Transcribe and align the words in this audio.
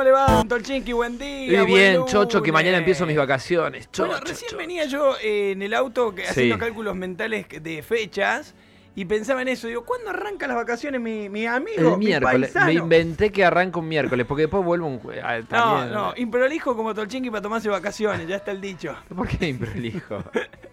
¿Cómo 0.00 0.08
le 0.08 0.12
va, 0.12 0.44
Tolchinki? 0.48 0.94
Buen 0.94 1.18
día. 1.18 1.62
Muy 1.62 1.72
bien, 1.74 1.96
buen 1.98 2.06
Chocho, 2.06 2.42
que 2.42 2.50
mañana 2.50 2.78
empiezo 2.78 3.04
mis 3.04 3.18
vacaciones. 3.18 3.86
Bueno, 3.98 4.14
Chocho, 4.14 4.24
recién 4.24 4.48
chocho. 4.48 4.56
venía 4.56 4.86
yo 4.86 5.14
eh, 5.22 5.50
en 5.52 5.60
el 5.60 5.74
auto 5.74 6.14
que- 6.14 6.26
haciendo 6.26 6.54
Sí. 6.54 6.58
cálculos 6.58 6.96
mentales 6.96 7.44
de 7.60 7.82
fechas 7.82 8.54
y 8.96 9.04
pensaba 9.04 9.42
en 9.42 9.48
eso. 9.48 9.68
Digo, 9.68 9.84
¿cuándo 9.84 10.08
arrancan 10.08 10.48
las 10.48 10.56
vacaciones 10.56 11.02
mi, 11.02 11.28
mi 11.28 11.44
amigo, 11.46 11.92
El 11.92 11.98
mi 11.98 12.06
miércoles. 12.06 12.50
paisano? 12.52 12.64
Me 12.64 12.72
inventé 12.72 13.30
que 13.30 13.44
arranca 13.44 13.78
un 13.78 13.88
miércoles, 13.88 14.24
porque 14.26 14.44
después 14.44 14.64
vuelvo 14.64 14.86
un 14.86 15.02
ah, 15.22 15.40
No, 15.50 15.84
no, 15.84 16.14
improlijo 16.16 16.74
como 16.74 16.94
Tolchinki 16.94 17.28
para 17.28 17.42
tomarse 17.42 17.68
vacaciones, 17.68 18.26
ya 18.26 18.36
está 18.36 18.52
el 18.52 18.62
dicho. 18.62 18.96
¿Por 19.14 19.28
qué 19.28 19.48
improlijo? 19.48 20.24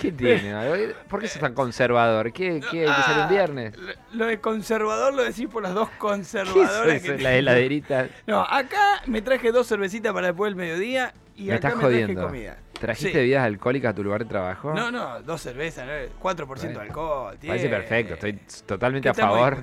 ¿Qué 0.00 0.12
tiene? 0.12 0.54
¿Por 1.08 1.20
qué 1.20 1.28
sos 1.28 1.40
tan 1.40 1.54
conservador? 1.54 2.32
¿Qué, 2.32 2.60
qué 2.70 2.88
hay 2.88 3.14
que 3.14 3.20
un 3.20 3.28
viernes? 3.28 3.74
Ah, 3.76 3.92
Lo, 4.12 4.18
lo 4.18 4.26
de 4.26 4.40
conservador 4.40 5.14
lo 5.14 5.22
decís 5.24 5.48
por 5.48 5.62
las 5.62 5.74
dos 5.74 5.88
¿Qué 5.90 5.98
conservadoras 5.98 6.94
es 6.96 7.04
eso? 7.04 7.16
que 7.16 7.22
La 7.22 7.34
heladerita. 7.34 8.08
No, 8.26 8.40
acá 8.42 9.02
me 9.06 9.22
traje 9.22 9.52
dos 9.52 9.66
cervecitas 9.66 10.12
para 10.12 10.28
después 10.28 10.50
del 10.50 10.56
mediodía 10.56 11.12
y 11.36 11.44
Me 11.44 11.54
acá 11.54 11.68
estás 11.68 11.76
me 11.76 11.88
traje 11.88 12.02
jodiendo. 12.04 12.26
comida. 12.26 12.56
¿Trajiste 12.80 13.10
Sí. 13.12 13.16
bebidas 13.18 13.44
alcohólicas 13.44 13.90
a 13.90 13.94
tu 13.94 14.02
lugar 14.02 14.22
de 14.22 14.30
trabajo? 14.30 14.72
No, 14.72 14.90
no, 14.90 15.20
dos 15.20 15.42
cervezas, 15.42 15.86
¿no? 15.86 15.92
4% 16.18 16.60
de 16.60 16.66
Bueno, 16.68 16.80
alcohol. 16.80 17.36
Parece 17.46 17.68
perfecto, 17.68 18.14
estoy 18.14 18.38
totalmente 18.64 19.04
¿Qué 19.06 19.10
a 19.10 19.26
favor. 19.26 19.62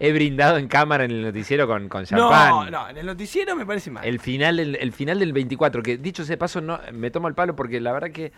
He 0.00 0.12
brindado 0.12 0.58
en 0.58 0.66
cámara 0.66 1.04
en 1.04 1.12
el 1.12 1.22
noticiero 1.22 1.68
con, 1.68 1.88
con 1.88 2.00
No, 2.02 2.06
champán. 2.06 2.72
no, 2.72 2.88
en 2.88 2.96
el 2.98 3.06
noticiero 3.06 3.54
me 3.54 3.64
parece 3.64 3.92
mal. 3.92 4.04
El 4.04 4.18
final, 4.18 4.56
del- 4.56 4.74
el 4.74 4.92
final 4.92 5.20
del 5.20 5.32
24, 5.32 5.84
que 5.84 5.98
dicho 5.98 6.22
ese 6.24 6.36
paso, 6.36 6.60
no 6.60 6.80
me 6.92 7.12
tomo 7.12 7.28
el 7.28 7.34
palo 7.34 7.54
porque 7.54 7.80
la 7.80 7.92
verdad 7.92 8.10
que 8.10 8.32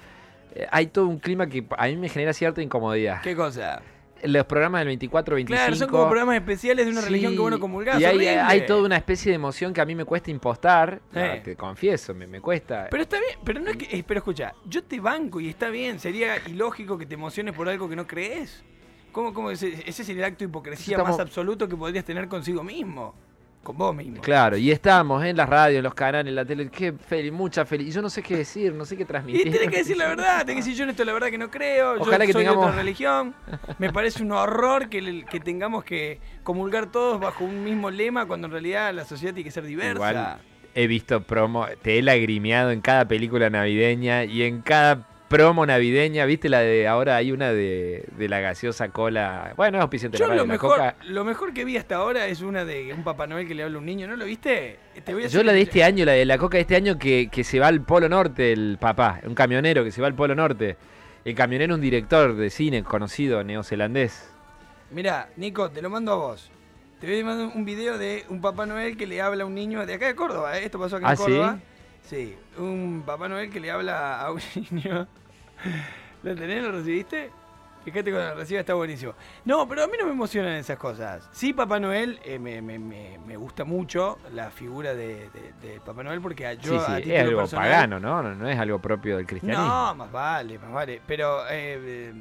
hay 0.70 0.86
todo 0.88 1.06
un 1.06 1.18
clima 1.18 1.46
que 1.46 1.64
a 1.77 1.86
mí 1.86 1.96
me 1.96 2.08
genera 2.08 2.32
cierta 2.32 2.62
incomodidad. 2.62 3.20
¿Qué 3.22 3.34
cosa? 3.36 3.82
Los 4.24 4.46
programas 4.46 4.80
del 4.80 4.88
24, 4.88 5.36
25. 5.36 5.56
Claro, 5.56 5.77
son 5.77 5.88
como 5.88 6.08
programas 6.08 6.34
especiales 6.34 6.86
de 6.86 6.90
una 6.92 7.02
religión 7.02 7.30
que 7.32 7.36
Sí, 7.36 7.40
bueno 7.42 7.60
comulgás. 7.60 8.00
Y 8.00 8.05
hay, 8.05 8.27
hay 8.27 8.66
toda 8.66 8.82
una 8.82 8.96
especie 8.96 9.30
de 9.30 9.36
emoción 9.36 9.72
que 9.72 9.80
a 9.80 9.84
mí 9.84 9.94
me 9.94 10.05
cuesta 10.05 10.32
impostar. 10.32 11.00
Sí. 11.12 11.18
No, 11.20 11.42
te 11.42 11.55
confieso, 11.55 12.14
me, 12.14 12.27
me 12.27 12.40
cuesta. 12.40 12.88
Pero 12.90 13.05
está 13.05 13.18
bien, 13.20 13.38
pero 13.44 13.60
no 13.60 13.70
es 13.70 13.77
que. 13.77 13.96
eh, 13.96 14.05
pero 14.05 14.18
escucha, 14.18 14.55
yo 14.66 14.82
te 14.82 14.98
banco 14.98 15.38
y 15.38 15.48
está 15.48 15.68
bien. 15.68 16.00
Sería 16.00 16.36
ilógico 16.48 16.98
que 16.98 17.06
te 17.06 17.14
emociones 17.14 17.55
por 17.55 17.68
algo 17.68 17.88
que 17.88 17.94
no 17.94 18.08
crees. 18.08 18.64
¿Cómo, 19.12 19.33
cómo 19.33 19.52
ese, 19.52 19.68
ese 19.86 20.02
es 20.02 20.08
el 20.08 20.22
acto 20.24 20.40
de 20.40 20.44
hipocresía 20.46 20.96
Estamos- 20.96 21.16
más 21.16 21.20
absoluto 21.20 21.68
que 21.68 21.77
podrías 21.77 22.05
tener 22.05 22.27
consigo 22.27 22.64
mismo? 22.64 23.14
Con 23.62 23.77
vos 23.77 23.95
mismo. 23.95 24.23
Claro, 24.23 24.56
y 24.56 24.70
estamos 24.70 25.23
en 25.25 25.37
las 25.37 25.47
radios, 25.48 25.78
en 25.78 25.84
los 25.84 25.92
canales, 25.95 26.31
en 26.31 26.37
la 26.37 26.45
tele. 26.45 26.70
Qué 26.70 26.92
feliz, 26.92 27.31
mucha 27.33 27.67
feliz. 27.67 27.89
Y 27.89 27.91
yo 27.91 28.01
no 28.01 28.08
sé 28.08 28.23
qué 28.23 28.39
decir, 28.39 28.73
no 28.73 28.86
sé 28.86 28.96
qué 28.96 29.02
Y 29.02 29.07
transmitir. 29.07 29.52
tenés 29.52 29.69
que 29.69 29.77
decir 29.79 29.96
la 29.98 30.08
verdad, 30.08 30.39
tenés 30.46 30.55
que 30.55 30.61
decir 30.70 30.74
yo 30.74 30.85
en 30.85 30.91
esto 30.91 31.05
la 31.05 31.13
verdad 31.13 31.29
que 31.29 31.36
no 31.39 31.51
creo, 31.51 31.97
Ojalá 32.01 32.24
yo 32.24 32.29
que 32.29 32.33
soy 32.33 32.45
de 32.45 32.48
tengamos- 32.51 32.64
otra 32.67 32.77
religión, 32.79 33.35
me 33.79 33.92
parece 33.92 34.23
un 34.23 34.33
horror 34.33 34.89
que, 34.89 35.24
que 35.30 35.41
tengamos 35.41 35.85
que 35.85 36.18
comulgar 36.45 36.91
todos 36.91 37.20
bajo 37.20 37.45
un 37.45 37.63
mismo 37.63 37.91
lema 37.91 38.24
cuando 38.27 38.47
en 38.47 38.52
realidad 38.52 38.95
la 38.95 39.05
sociedad 39.05 39.35
tiene 39.35 39.45
que 39.48 39.52
ser 39.52 39.64
diversa. 39.64 39.92
Igual 40.11 40.39
he 40.74 40.86
visto 40.86 41.23
promo, 41.23 41.67
te 41.83 41.98
he 41.98 42.02
lagrimeado 42.02 42.70
en 42.70 42.80
cada 42.80 43.07
película 43.07 43.51
navideña 43.51 44.24
y 44.24 44.45
en 44.45 44.63
cada 44.63 45.07
promo 45.28 45.64
navideña. 45.66 46.24
¿Viste 46.24 46.48
la 46.48 46.61
de 46.61 46.89
ahora? 46.89 47.16
Hay 47.16 47.33
una 47.33 47.52
de, 47.52 48.05
de 48.16 48.28
la 48.28 48.40
gaseosa 48.40 48.89
cola. 48.89 49.52
Bueno, 49.56 49.78
es 49.78 49.83
auspiciante 49.83 50.18
Yo 50.18 50.27
la 50.27 50.34
lo 50.34 50.40
la 50.42 50.46
mejor, 50.52 50.70
Coca. 50.77 50.96
lo 51.06 51.24
mejor 51.24 51.52
que 51.52 51.64
vi 51.64 51.77
hasta 51.77 51.96
ahora 51.96 52.27
es 52.27 52.40
una 52.40 52.64
de 52.64 52.92
un 52.92 53.05
Papá 53.05 53.27
Noel 53.27 53.46
que 53.46 53.55
le 53.55 53.62
habla 53.62 53.77
a 53.77 53.78
un 53.80 53.86
niño, 53.86 54.08
¿no 54.08 54.17
lo 54.17 54.24
viste? 54.24 54.78
Te 55.05 55.14
voy 55.14 55.24
a 55.24 55.28
Yo 55.28 55.42
la 55.42 55.52
de 55.52 55.61
este 55.62 55.84
año, 55.84 56.05
la 56.05 56.12
de 56.12 56.24
la 56.24 56.38
Coca 56.38 56.56
de 56.56 56.62
este 56.62 56.77
año, 56.77 56.98
que, 56.98 57.28
que 57.30 57.44
se 57.44 57.61
va 57.61 57.68
al 57.68 57.83
Polo 57.83 58.08
Norte, 58.08 58.52
el 58.52 58.78
papá, 58.80 59.20
un 59.24 59.34
camionero 59.34 59.84
que 59.84 59.92
se 59.92 60.00
va 60.00 60.06
al 60.06 60.14
Polo 60.14 60.34
Norte. 60.34 60.77
El 61.24 61.34
camionero, 61.34 61.74
un 61.74 61.80
director 61.80 62.34
de 62.36 62.48
cine 62.48 62.83
conocido, 62.83 63.44
neozelandés. 63.44 64.30
Mirá, 64.90 65.28
Nico, 65.36 65.70
te 65.70 65.83
lo 65.83 65.90
mando 65.90 66.12
a 66.12 66.17
vos. 66.17 66.50
Te 67.00 67.06
voy 67.06 67.20
a 67.20 67.24
mandar 67.24 67.50
un 67.55 67.64
video 67.64 67.98
de 67.98 68.24
un 68.28 68.40
Papá 68.40 68.64
Noel 68.67 68.96
que 68.96 69.06
le 69.06 69.20
habla 69.20 69.44
a 69.44 69.46
un 69.46 69.55
niño 69.55 69.84
de 69.84 69.94
acá 69.94 70.06
de 70.06 70.14
Córdoba, 70.14 70.58
¿eh? 70.58 70.64
Esto 70.64 70.78
pasó 70.80 70.96
acá 70.96 71.08
¿Ah, 71.08 71.12
en 71.12 71.17
sí? 71.18 71.22
Córdoba. 71.24 71.58
Sí, 71.58 71.77
un 72.58 73.02
Papá 73.05 73.29
Noel 73.29 73.51
que 73.51 73.61
le 73.61 73.70
habla 73.70 74.20
a 74.20 74.33
un 74.33 74.41
niño. 74.70 75.07
¿Lo 76.23 76.35
tenés? 76.35 76.63
¿Lo 76.63 76.73
recibiste? 76.73 77.30
Fíjate 77.85 78.11
cuando 78.11 78.30
lo 78.30 78.41
reciba, 78.41 78.61
está 78.61 78.74
buenísimo. 78.74 79.14
No, 79.46 79.67
pero 79.67 79.85
a 79.85 79.86
mí 79.86 79.95
no 79.98 80.05
me 80.07 80.13
emocionan 80.13 80.52
esas 80.55 80.77
cosas. 80.77 81.27
Sí, 81.33 81.52
Papá 81.55 81.80
Noel, 81.80 82.18
eh, 82.24 82.39
me, 82.39 82.61
me- 82.61 82.79
me- 82.79 83.18
me 83.27 83.36
gusta 83.36 83.64
mucho 83.64 84.18
la 84.35 84.51
figura 84.51 84.95
de, 84.95 85.30
de- 85.30 85.68
de 85.68 85.80
Papá 85.80 86.02
Noel 86.02 86.20
porque 86.20 86.47
a- 86.47 86.55
yo 86.55 86.73
sí, 86.73 86.77
a 86.92 86.97
sí, 86.97 87.02
título 87.02 87.14
es 87.17 87.23
algo 87.24 87.41
personal- 87.41 87.64
pagano, 87.70 88.01
¿no? 88.01 88.23
¿no? 88.23 88.35
no 88.35 88.48
es 88.48 88.58
algo 88.58 88.79
propio 88.79 89.17
del 89.17 89.27
cristianismo. 89.27 89.64
no, 89.67 89.95
más 89.95 90.13
vale, 90.13 90.58
más 90.58 90.73
vale. 90.73 91.01
Pero 91.07 91.47
eh, 91.48 91.79
eh, 91.80 92.13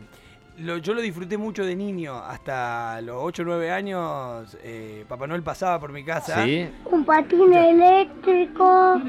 lo- 0.60 0.78
yo 0.78 0.94
lo 0.94 1.02
disfruté 1.02 1.38
mucho 1.38 1.66
de 1.66 1.76
niño. 1.76 2.16
Hasta 2.16 3.02
los 3.02 3.18
8 3.20 3.42
o 3.42 3.46
9 3.46 3.70
años, 3.72 4.58
eh, 4.64 5.04
Papá 5.10 5.28
Noel 5.28 5.44
pasaba 5.44 5.80
por 5.82 5.92
mi 5.92 6.06
casa. 6.06 6.46
¿Sí? 6.46 6.70
un 6.86 7.04
patín 7.04 7.52
eléctrico, 7.54 9.02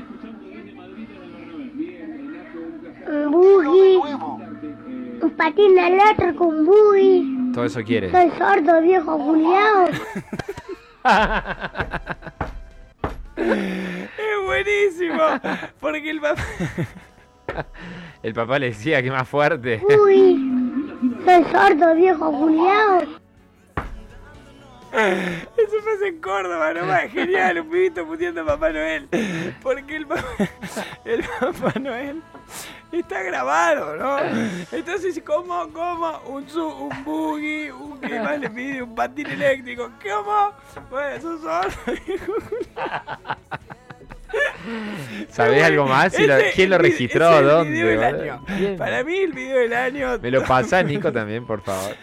un 3.08 3.30
buggy, 3.30 3.96
un 5.22 5.30
patín 5.36 5.78
eléctrico, 5.78 6.44
un 6.46 6.66
buggy. 6.66 7.52
Todo 7.52 7.64
eso 7.64 7.82
quiere. 7.82 8.10
Soy 8.10 8.30
sordo, 8.38 8.80
viejo 8.82 9.18
Julián. 9.18 9.90
Es 13.38 14.44
buenísimo. 14.44 15.22
Porque 15.80 16.10
el 16.10 16.20
papá... 16.20 16.42
El 18.22 18.34
papá 18.34 18.58
le 18.58 18.66
decía 18.66 19.02
que 19.02 19.10
más 19.10 19.28
fuerte. 19.28 19.80
Uy, 20.04 20.90
soy 21.24 21.44
sordo, 21.52 21.94
viejo 21.94 22.32
Julián. 22.32 23.08
Eso 24.92 25.76
pasa 25.84 26.06
en 26.06 26.20
Córdoba, 26.20 26.72
nomás. 26.74 27.10
Genial, 27.10 27.60
un 27.60 27.70
pibito 27.70 28.06
puteando 28.06 28.42
a 28.42 28.46
Papá 28.46 28.70
Noel. 28.70 29.08
Porque 29.62 29.96
el, 29.96 30.06
pa- 30.06 30.24
el 31.04 31.22
Papá 31.40 31.78
Noel 31.78 32.22
está 32.90 33.22
grabado, 33.22 33.96
¿no? 33.96 34.18
Entonces, 34.72 35.20
¿cómo? 35.24 35.68
¿Cómo? 35.72 36.18
Un, 36.26 36.48
su, 36.48 36.66
un 36.66 37.04
buggy, 37.04 37.70
un 37.70 38.00
que 38.00 38.18
más 38.20 38.38
le 38.40 38.48
pide, 38.50 38.82
un 38.82 38.94
patín 38.94 39.26
eléctrico. 39.26 39.90
¿Cómo? 40.02 40.52
Bueno, 40.90 41.08
eso 41.16 41.38
son. 41.38 41.66
¿Sabés 45.30 45.62
algo 45.64 45.86
más? 45.86 46.12
Ese- 46.14 46.52
¿Quién 46.54 46.70
lo 46.70 46.78
registró? 46.78 47.42
¿Dónde? 47.42 48.76
Para 48.76 49.04
mí, 49.04 49.16
el 49.18 49.32
video 49.32 49.58
del 49.58 49.72
año. 49.72 50.18
Me 50.20 50.30
lo 50.30 50.44
pasa 50.44 50.82
Nico 50.82 51.12
también, 51.12 51.46
por 51.46 51.62
favor. 51.62 51.94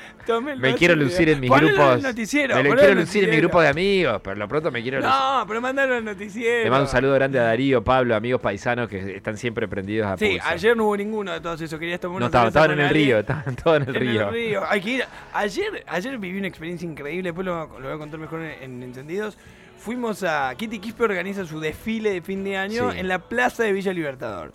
Me 0.57 0.73
quiero 0.73 0.95
lucir 0.95 1.29
en 1.29 1.39
mis 1.39 1.49
Ponelo 1.51 1.73
grupos. 1.75 2.01
Noticiero, 2.01 2.55
me 2.55 2.63
lo 2.63 2.75
quiero 2.75 2.95
lucir 2.95 3.25
en 3.25 3.29
mi 3.29 3.37
grupo 3.37 3.61
de 3.61 3.67
amigos, 3.67 4.19
pero 4.23 4.35
lo 4.35 4.47
pronto 4.47 4.71
me 4.71 4.81
quiero 4.81 4.97
lucir. 4.97 5.11
No, 5.13 5.45
pero 5.47 5.61
mandalo 5.61 5.95
al 5.95 6.03
noticiero. 6.03 6.63
Le 6.63 6.69
mando 6.71 6.85
un 6.85 6.89
saludo 6.89 7.13
grande 7.13 7.37
a 7.39 7.43
Darío, 7.43 7.83
Pablo, 7.83 8.15
amigos 8.15 8.41
paisanos 8.41 8.89
que 8.89 9.17
están 9.17 9.37
siempre 9.37 9.67
prendidos 9.67 10.07
a 10.07 10.17
Sí, 10.17 10.29
pulso. 10.31 10.47
ayer 10.47 10.75
no 10.75 10.85
hubo 10.85 10.97
ninguno 10.97 11.31
de 11.31 11.41
todos 11.41 11.61
esos. 11.61 11.79
Querías 11.79 11.99
tomar 11.99 12.19
No 12.21 12.25
estaban, 12.25 12.47
estaban 12.47 12.71
en 12.71 12.79
el 12.79 12.89
río, 12.89 13.19
estaban 13.19 13.55
todos 13.55 13.77
en 13.83 13.89
el 13.89 13.95
En 13.97 14.01
río. 14.01 14.27
el 14.29 14.33
río. 14.33 14.63
Hay 14.67 14.81
que 14.81 14.89
ir. 14.89 15.05
Ayer, 15.31 15.83
ayer 15.85 16.17
viví 16.17 16.39
una 16.39 16.47
experiencia 16.47 16.89
increíble, 16.89 17.29
después 17.29 17.45
lo, 17.45 17.67
lo 17.79 17.85
voy 17.85 17.93
a 17.93 17.97
contar 17.99 18.19
mejor 18.19 18.41
en, 18.41 18.63
en 18.63 18.81
Encendidos. 18.83 19.37
Fuimos 19.77 20.23
a. 20.23 20.53
Kitty 20.55 20.79
Quispe 20.79 21.03
organiza 21.03 21.45
su 21.45 21.59
desfile 21.59 22.11
de 22.11 22.21
fin 22.21 22.43
de 22.43 22.57
año 22.57 22.91
Sí. 22.91 22.99
en 22.99 23.07
la 23.07 23.19
plaza 23.19 23.63
de 23.63 23.71
Villa 23.73 23.93
Libertador. 23.93 24.51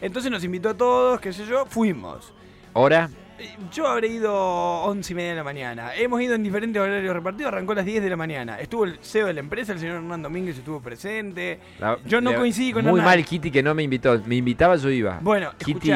Entonces 0.00 0.30
nos 0.30 0.42
invitó 0.42 0.70
a 0.70 0.74
todos, 0.74 1.20
qué 1.20 1.32
sé 1.32 1.46
yo, 1.46 1.64
fuimos. 1.66 2.32
¿Hora? 2.72 3.08
Eh, 3.38 3.48
Yo 3.72 3.86
habré 3.86 4.08
ido 4.08 4.34
11 4.34 5.12
y 5.12 5.16
media 5.16 5.30
de 5.30 5.36
la 5.36 5.44
mañana. 5.44 5.94
Hemos 5.94 6.20
ido 6.20 6.34
en 6.34 6.42
diferentes 6.42 6.80
horarios 6.80 7.14
repartidos, 7.14 7.52
arrancó 7.52 7.72
a 7.72 7.76
las 7.76 7.84
10 7.84 8.02
de 8.02 8.10
la 8.10 8.16
mañana. 8.16 8.58
Estuvo 8.60 8.84
el 8.84 8.98
CEO 9.02 9.26
de 9.28 9.34
la 9.34 9.40
empresa, 9.40 9.72
el 9.72 9.78
señor 9.78 9.96
Hernán 9.96 10.22
Domínguez, 10.22 10.58
estuvo 10.58 10.80
presente. 10.80 11.60
La- 11.78 11.98
Yo 12.04 12.20
no 12.20 12.30
le- 12.32 12.36
coincidí 12.38 12.72
con 12.72 12.82
Muy 12.84 12.98
Hernán. 13.00 13.04
mal 13.04 13.24
Kitty 13.24 13.50
que 13.50 13.62
no 13.62 13.74
me 13.74 13.82
invitó. 13.84 14.20
Me 14.26 14.36
invitaba, 14.36 14.76
yo 14.76 14.90
iba. 14.90 15.18
Bueno, 15.22 15.52
Kitty. 15.58 15.92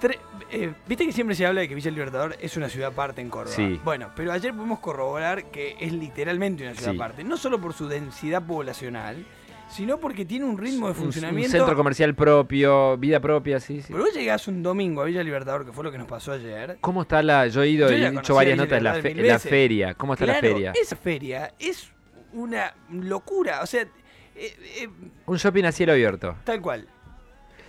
Escucha. 0.00 0.74
Viste 0.86 1.04
que 1.06 1.12
siempre 1.12 1.34
se 1.36 1.46
habla 1.46 1.60
de 1.62 1.68
que 1.68 1.74
Villa 1.74 1.90
Libertador 1.90 2.36
es 2.40 2.56
una 2.56 2.68
ciudad 2.68 2.90
aparte 2.92 3.20
en 3.20 3.28
Córdoba. 3.30 3.54
Sí. 3.56 3.80
Bueno, 3.84 4.10
pero 4.16 4.32
ayer 4.32 4.54
pudimos 4.54 4.78
corroborar 4.80 5.50
que 5.50 5.76
es 5.80 5.92
literalmente 5.92 6.62
una 6.64 6.74
ciudad 6.74 6.92
Sí. 6.92 6.96
aparte. 6.96 7.24
No 7.24 7.36
solo 7.36 7.60
por 7.60 7.72
su 7.74 7.88
densidad 7.88 8.46
poblacional, 8.46 9.24
sino 9.68 9.98
porque 9.98 10.24
tiene 10.24 10.46
un 10.46 10.56
ritmo 10.56 10.86
de 10.86 10.92
Un- 10.92 10.98
Un, 10.98 11.04
funcionamiento. 11.04 11.50
centro 11.58 11.76
comercial 11.76 12.14
propio, 12.14 12.96
vida 12.96 13.20
propia, 13.20 13.60
sí, 13.60 13.82
sí. 13.82 13.88
Pero 13.92 14.04
vos 14.04 14.14
llegás 14.14 14.48
un 14.48 14.62
domingo 14.62 15.02
a 15.02 15.04
Villa 15.04 15.22
Libertador, 15.22 15.66
que 15.66 15.72
fue 15.72 15.84
lo 15.84 15.92
que 15.92 15.98
nos 15.98 16.06
pasó 16.06 16.32
ayer. 16.32 16.78
¿Cómo 16.80 17.02
está 17.02 17.22
la.? 17.22 17.46
Yo 17.48 17.62
he 17.62 17.68
ido 17.68 17.90
y 17.92 18.02
he 18.02 18.08
hecho 18.08 18.34
varias 18.34 18.56
notas. 18.56 18.82
La, 18.82 18.94
fe- 18.94 19.14
la 19.14 19.38
feria. 19.38 19.94
¿Cómo 19.94 20.14
está 20.14 20.24
la 20.24 20.34
feria? 20.36 20.72
Esa 20.80 20.96
feria 20.96 21.52
es 21.58 21.90
una 22.32 22.72
locura. 22.90 23.60
O 23.62 23.66
sea, 23.66 23.82
eh, 23.82 24.56
eh, 24.80 24.88
Un 25.26 25.36
shopping 25.36 25.64
a 25.64 25.72
cielo 25.72 25.92
abierto. 25.92 26.36
tal 26.44 26.62
cual. 26.62 26.88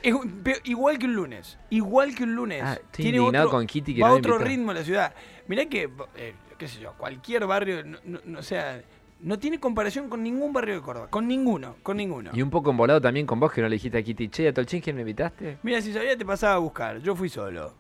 Es 0.04 0.14
un- 0.14 0.44
igual 0.64 0.98
que 0.98 1.06
un 1.06 1.14
lunes. 1.16 1.58
Igual 1.70 2.16
que 2.16 2.24
un 2.24 2.36
lunes. 2.36 2.62
Ah, 2.64 2.74
estoy 2.74 3.08
indignado 3.08 3.50
con 3.50 3.66
Kitty 3.68 3.96
que 3.96 4.02
va 4.02 4.10
no 4.10 4.16
otro 4.16 4.34
invitó. 4.34 4.50
ritmo 4.50 4.74
la 4.74 4.84
ciudad. 4.84 5.14
Mirá 5.48 5.66
que, 5.66 5.90
eh, 6.16 6.34
qué 6.58 6.68
sé 6.68 6.80
yo, 6.80 6.94
cualquier 6.98 7.46
barrio, 7.46 7.84
no- 7.84 8.40
o 8.40 8.44
sea, 8.44 8.82
no 9.22 9.38
tiene 9.38 9.60
comparación 9.60 10.08
con 10.10 10.24
ningún 10.24 10.54
barrio 10.54 10.76
de 10.76 10.82
Córdoba. 10.82 11.08
Con 11.10 11.28
ninguno, 11.28 11.76
con 11.84 11.98
ninguno. 11.98 12.32
Y 12.34 12.42
un 12.42 12.50
poco 12.50 12.70
embolado 12.72 13.02
también 13.02 13.26
con 13.26 13.40
vos 13.40 13.52
que 13.52 13.62
no 13.62 13.68
le 13.68 13.76
dijiste 13.76 13.98
a 13.98 14.04
Kitty, 14.04 14.30
che, 14.30 14.48
a 14.48 14.54
Tolchin, 14.54 14.80
¿quién 14.82 14.96
me 14.96 15.02
invitaste? 15.02 15.58
Mira, 15.64 15.82
si 15.82 15.92
sabía 15.92 16.16
te 16.18 16.26
pasaba 16.26 16.56
a 16.56 16.60
buscar. 16.60 17.00
Yo 17.02 17.16
fui 17.16 17.28
solo. 17.30 17.74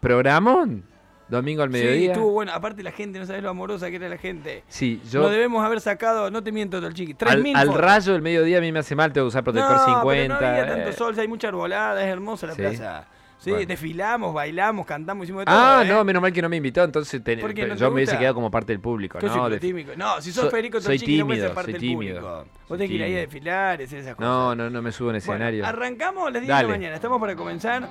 ¿Programón? 0.00 0.84
¿Domingo 1.30 1.62
al 1.62 1.68
Sí, 1.68 1.72
mediodía? 1.72 2.12
estuvo 2.12 2.30
bueno. 2.32 2.52
Aparte 2.52 2.82
la 2.82 2.92
gente, 2.92 3.18
no 3.18 3.26
sabes 3.26 3.42
lo 3.42 3.50
amorosa 3.50 3.88
que 3.90 3.96
era 3.96 4.08
la 4.08 4.18
gente. 4.18 4.64
Sí, 4.68 5.00
yo... 5.10 5.22
No 5.22 5.28
debemos 5.28 5.64
haber 5.64 5.80
sacado, 5.80 6.30
no 6.30 6.42
te 6.42 6.52
miento, 6.52 6.80
Tolchiqui, 6.80 7.14
3.000 7.14 7.56
al, 7.56 7.68
al 7.70 7.74
rayo 7.74 8.12
del 8.12 8.22
mediodía 8.22 8.58
a 8.58 8.60
mí 8.60 8.72
me 8.72 8.80
hace 8.80 8.94
mal, 8.96 9.12
tengo 9.12 9.26
que 9.26 9.28
usar 9.28 9.44
protector 9.44 9.72
no, 9.72 9.84
50. 10.00 10.02
Pero 10.38 10.40
no 10.40 10.46
había 10.58 10.66
tanto 10.74 10.90
eh. 10.90 10.92
sol, 10.92 11.18
hay 11.18 11.28
mucha 11.28 11.48
arbolada, 11.48 12.02
es 12.02 12.08
hermosa 12.08 12.46
la 12.48 12.54
Sí. 12.54 12.60
plaza. 12.62 13.06
Sí, 13.38 13.48
Bueno. 13.52 13.66
desfilamos, 13.68 14.34
bailamos, 14.34 14.84
cantamos, 14.84 15.24
hicimos 15.24 15.40
de 15.40 15.44
todo. 15.46 15.54
Ah, 15.58 15.82
¿eh? 15.82 15.88
no, 15.88 16.04
menos 16.04 16.20
mal 16.20 16.30
que 16.30 16.42
no 16.42 16.50
me 16.50 16.56
invitó, 16.58 16.84
entonces 16.84 17.24
te- 17.24 17.38
¿Por 17.38 17.54
qué 17.54 17.66
no 17.66 17.74
yo 17.74 17.88
me 17.88 17.94
hubiese 17.94 18.18
quedado 18.18 18.34
como 18.34 18.50
parte 18.50 18.70
del 18.74 18.80
público. 18.80 19.18
¿Qué 19.18 19.28
¿no? 19.28 19.32
soy 19.34 19.52
De- 19.52 19.58
tímico? 19.60 19.92
No, 19.96 20.20
si 20.20 20.30
sos 20.30 20.44
So- 20.44 20.50
Federico 20.50 20.78
soy 20.78 20.98
Tolchiqui 20.98 21.18
no 21.20 21.24
ser 21.24 21.34
tímido, 21.36 21.54
parte 21.54 21.70
soy 21.70 21.72
del 21.72 21.80
tímido, 21.80 22.20
público. 22.20 22.36
soy 22.44 22.68
Vos 22.68 22.76
tenés 22.78 22.88
que 22.90 22.94
ir 22.96 23.02
ahí 23.02 23.06
a 23.06 23.14
tímido. 23.14 23.20
desfilar, 23.22 23.80
esas 23.80 24.00
cosas. 24.14 24.18
No, 24.18 24.54
no, 24.54 24.68
no 24.68 24.82
me 24.82 24.92
subo 24.92 25.08
en 25.08 25.12
Bueno, 25.12 25.18
escenario. 25.18 25.64
arrancamos 25.66 26.28
a 26.28 26.30
las 26.32 26.42
10 26.42 26.54
de 26.58 26.62
la 26.64 26.68
mañana. 26.68 26.94
Estamos 26.96 27.18
para 27.18 27.34
comenzar. 27.34 27.88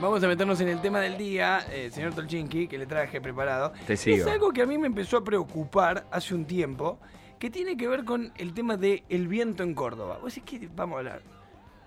Vamos 0.00 0.22
a 0.22 0.28
meternos 0.28 0.60
en 0.60 0.68
el 0.68 0.80
tema 0.80 1.00
del 1.00 1.16
día, 1.16 1.60
eh, 1.72 1.88
señor 1.90 2.14
Tolchinki, 2.14 2.68
que 2.68 2.76
le 2.76 2.86
traje 2.86 3.20
preparado. 3.20 3.72
Te 3.86 3.94
Es 3.94 4.00
sigo. 4.00 4.30
algo 4.30 4.52
que 4.52 4.60
a 4.62 4.66
mí 4.66 4.76
me 4.76 4.86
empezó 4.86 5.16
a 5.16 5.24
preocupar 5.24 6.06
hace 6.10 6.34
un 6.34 6.44
tiempo, 6.44 6.98
que 7.38 7.50
tiene 7.50 7.76
que 7.78 7.88
ver 7.88 8.04
con 8.04 8.30
el 8.36 8.52
tema 8.52 8.76
del 8.76 9.28
viento 9.28 9.62
en 9.62 9.74
Córdoba. 9.74 10.18
Vos 10.20 10.38
que 10.44 10.68
vamos 10.74 10.96
a 10.96 10.98
hablar. 10.98 11.22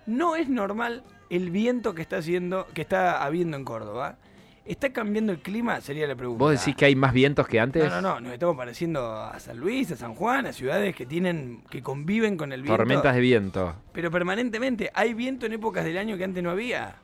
No 0.07 0.35
es 0.35 0.49
normal 0.49 1.03
el 1.29 1.51
viento 1.51 1.93
que 1.93 2.01
está 2.01 2.17
haciendo, 2.17 2.65
que 2.73 2.81
está 2.81 3.23
habiendo 3.23 3.57
en 3.57 3.63
Córdoba. 3.63 4.17
¿Está 4.65 4.91
cambiando 4.91 5.31
el 5.31 5.39
clima? 5.39 5.79
Sería 5.81 6.07
la 6.07 6.15
pregunta. 6.15 6.43
¿Vos 6.43 6.51
decís 6.59 6.75
que 6.75 6.85
hay 6.85 6.95
más 6.95 7.13
vientos 7.13 7.47
que 7.47 7.59
antes? 7.59 7.83
No, 7.89 8.01
no, 8.01 8.15
no, 8.15 8.21
nos 8.21 8.33
estamos 8.33 8.55
pareciendo 8.57 9.13
a 9.15 9.39
San 9.39 9.57
Luis, 9.57 9.91
a 9.91 9.95
San 9.95 10.15
Juan, 10.15 10.47
a 10.47 10.53
ciudades 10.53 10.95
que 10.95 11.05
tienen, 11.05 11.63
que 11.69 11.81
conviven 11.83 12.37
con 12.37 12.51
el 12.53 12.61
viento. 12.63 12.77
Tormentas 12.77 13.13
de 13.15 13.21
viento. 13.21 13.75
Pero 13.93 14.09
permanentemente, 14.09 14.89
¿hay 14.95 15.13
viento 15.13 15.45
en 15.45 15.53
épocas 15.53 15.85
del 15.85 15.97
año 15.97 16.17
que 16.17 16.23
antes 16.23 16.43
no 16.43 16.49
había? 16.51 16.95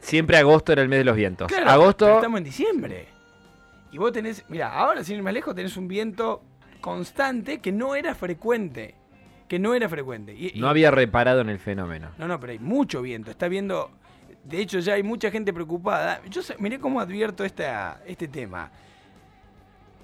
Siempre 0.00 0.36
agosto 0.38 0.72
era 0.72 0.82
el 0.82 0.88
mes 0.88 0.98
de 1.00 1.04
los 1.04 1.16
vientos. 1.16 1.48
Claro, 1.48 1.70
agosto, 1.70 2.04
pero 2.06 2.16
estamos 2.18 2.38
en 2.38 2.44
diciembre. 2.44 3.08
Y 3.92 3.98
vos 3.98 4.12
tenés, 4.12 4.44
mira, 4.48 4.72
ahora 4.72 5.02
sin 5.04 5.16
ir 5.16 5.22
más 5.22 5.34
lejos 5.34 5.54
tenés 5.54 5.76
un 5.76 5.88
viento 5.88 6.42
constante 6.80 7.58
que 7.60 7.72
no 7.72 7.94
era 7.94 8.14
frecuente. 8.14 8.94
Que 9.48 9.58
no 9.58 9.74
era 9.74 9.88
frecuente. 9.88 10.32
Y- 10.32 10.52
y- 10.56 10.60
no 10.60 10.68
había 10.68 10.90
reparado 10.90 11.40
en 11.40 11.48
el 11.48 11.58
fenómeno. 11.58 12.10
No, 12.18 12.28
no, 12.28 12.38
pero 12.38 12.52
hay 12.52 12.58
mucho 12.60 13.02
viento. 13.02 13.30
Está 13.30 13.48
viendo. 13.48 13.90
De 14.44 14.60
hecho, 14.60 14.78
ya 14.78 14.94
hay 14.94 15.02
mucha 15.02 15.30
gente 15.30 15.52
preocupada. 15.52 16.22
Yo 16.30 16.40
sé- 16.40 16.54
miré 16.60 16.78
cómo 16.78 17.00
advierto 17.00 17.44
esta, 17.44 18.00
este 18.06 18.28
tema. 18.28 18.70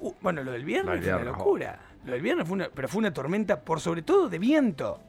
Uh, 0.01 0.13
bueno, 0.21 0.43
lo 0.43 0.51
del 0.53 0.65
viernes 0.65 1.01
fue 1.03 1.15
una 1.15 1.25
locura. 1.39 1.79
Lo 2.05 2.13
del 2.13 2.21
viernes 2.23 2.47
fue 2.47 2.55
una. 2.57 2.69
Pero 2.75 2.89
fue 2.89 2.99
una 2.99 3.13
tormenta, 3.15 3.61
por 3.61 3.81
sobre 3.81 4.03
todo 4.03 4.29
de 4.29 4.39
viento. 4.39 5.01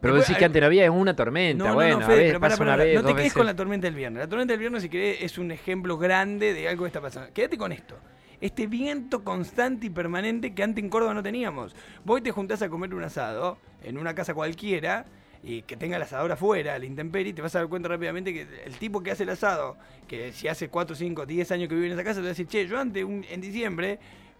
Pero 0.00 0.14
decís 0.14 0.36
que 0.36 0.44
hay- 0.44 0.44
antes 0.46 0.60
no 0.60 0.66
había, 0.66 0.84
es 0.84 0.90
una 0.90 1.16
tormenta. 1.16 1.64
No, 1.64 1.70
no, 1.70 1.74
bueno, 1.74 2.00
no, 2.00 2.04
a 2.06 2.08
ver, 2.08 2.26
pero 2.28 2.40
pasa 2.40 2.56
pará, 2.58 2.74
una 2.74 2.84
vez, 2.84 2.94
no 2.94 3.00
te 3.02 3.06
quedes 3.08 3.16
veces. 3.16 3.32
con 3.34 3.46
la 3.46 3.56
tormenta 3.56 3.86
del 3.86 3.94
viernes. 3.94 4.20
La 4.20 4.28
tormenta 4.28 4.52
del 4.52 4.60
viernes, 4.60 4.82
si 4.82 4.88
querés, 4.88 5.22
es 5.22 5.38
un 5.38 5.50
ejemplo 5.50 5.96
grande 5.98 6.52
de 6.54 6.68
algo 6.68 6.84
que 6.84 6.88
está 6.88 7.00
pasando. 7.00 7.32
Quédate 7.32 7.56
con 7.58 7.72
esto. 7.72 7.96
Este 8.40 8.66
viento 8.66 9.24
constante 9.24 9.86
y 9.86 9.90
permanente 9.90 10.54
que 10.54 10.62
antes 10.62 10.84
en 10.84 10.90
Córdoba 10.90 11.14
no 11.14 11.22
teníamos. 11.22 11.74
Vos 12.04 12.22
te 12.22 12.30
juntás 12.30 12.60
a 12.62 12.68
comer 12.68 12.94
un 12.94 13.02
asado 13.02 13.58
en 13.82 13.96
una 13.96 14.14
casa 14.14 14.34
cualquiera 14.34 15.06
y 15.42 15.62
que 15.62 15.76
tenga 15.76 15.96
el 15.96 16.02
asador 16.02 16.30
afuera, 16.32 16.78
la 16.78 16.84
intemperie, 16.84 17.30
y 17.30 17.32
te 17.32 17.40
vas 17.40 17.54
a 17.54 17.60
dar 17.60 17.68
cuenta 17.68 17.88
rápidamente 17.88 18.34
que 18.34 18.46
el 18.66 18.76
tipo 18.76 19.02
que 19.02 19.12
hace 19.12 19.22
el 19.22 19.30
asado, 19.30 19.76
que 20.06 20.32
si 20.32 20.48
hace 20.48 20.68
4, 20.68 20.94
5, 20.94 21.24
10 21.24 21.50
años 21.52 21.68
que 21.68 21.74
vive 21.76 21.86
en 21.86 21.92
esa 21.92 22.04
casa, 22.04 22.16
te 22.16 22.22
va 22.22 22.26
a 22.26 22.30
decir, 22.30 22.46
che, 22.46 22.66
yo 22.66 22.78
antes 22.78 23.04
un- 23.04 23.24
en 23.30 23.40
diciembre 23.40 23.98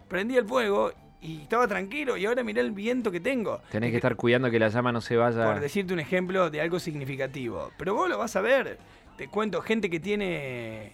prendí 0.08 0.36
el 0.36 0.44
fuego 0.44 0.92
y 1.20 1.42
estaba 1.42 1.66
tranquilo 1.66 2.16
y 2.16 2.26
ahora 2.26 2.42
mirá 2.44 2.60
el 2.60 2.72
viento 2.72 3.10
que 3.10 3.20
tengo. 3.20 3.60
Tenés 3.70 3.90
que 3.90 3.96
estar 3.96 4.16
cuidando 4.16 4.50
que 4.50 4.58
la 4.58 4.68
llama 4.68 4.92
no 4.92 5.00
se 5.00 5.16
vaya. 5.16 5.44
por 5.44 5.60
decirte 5.60 5.92
un 5.92 6.00
ejemplo 6.00 6.50
de 6.50 6.60
algo 6.60 6.78
significativo. 6.78 7.70
Pero 7.76 7.94
vos 7.94 8.08
lo 8.08 8.18
vas 8.18 8.36
a 8.36 8.40
ver. 8.40 8.78
Te 9.16 9.28
cuento, 9.28 9.62
gente 9.62 9.88
que 9.88 9.98
tiene... 9.98 10.92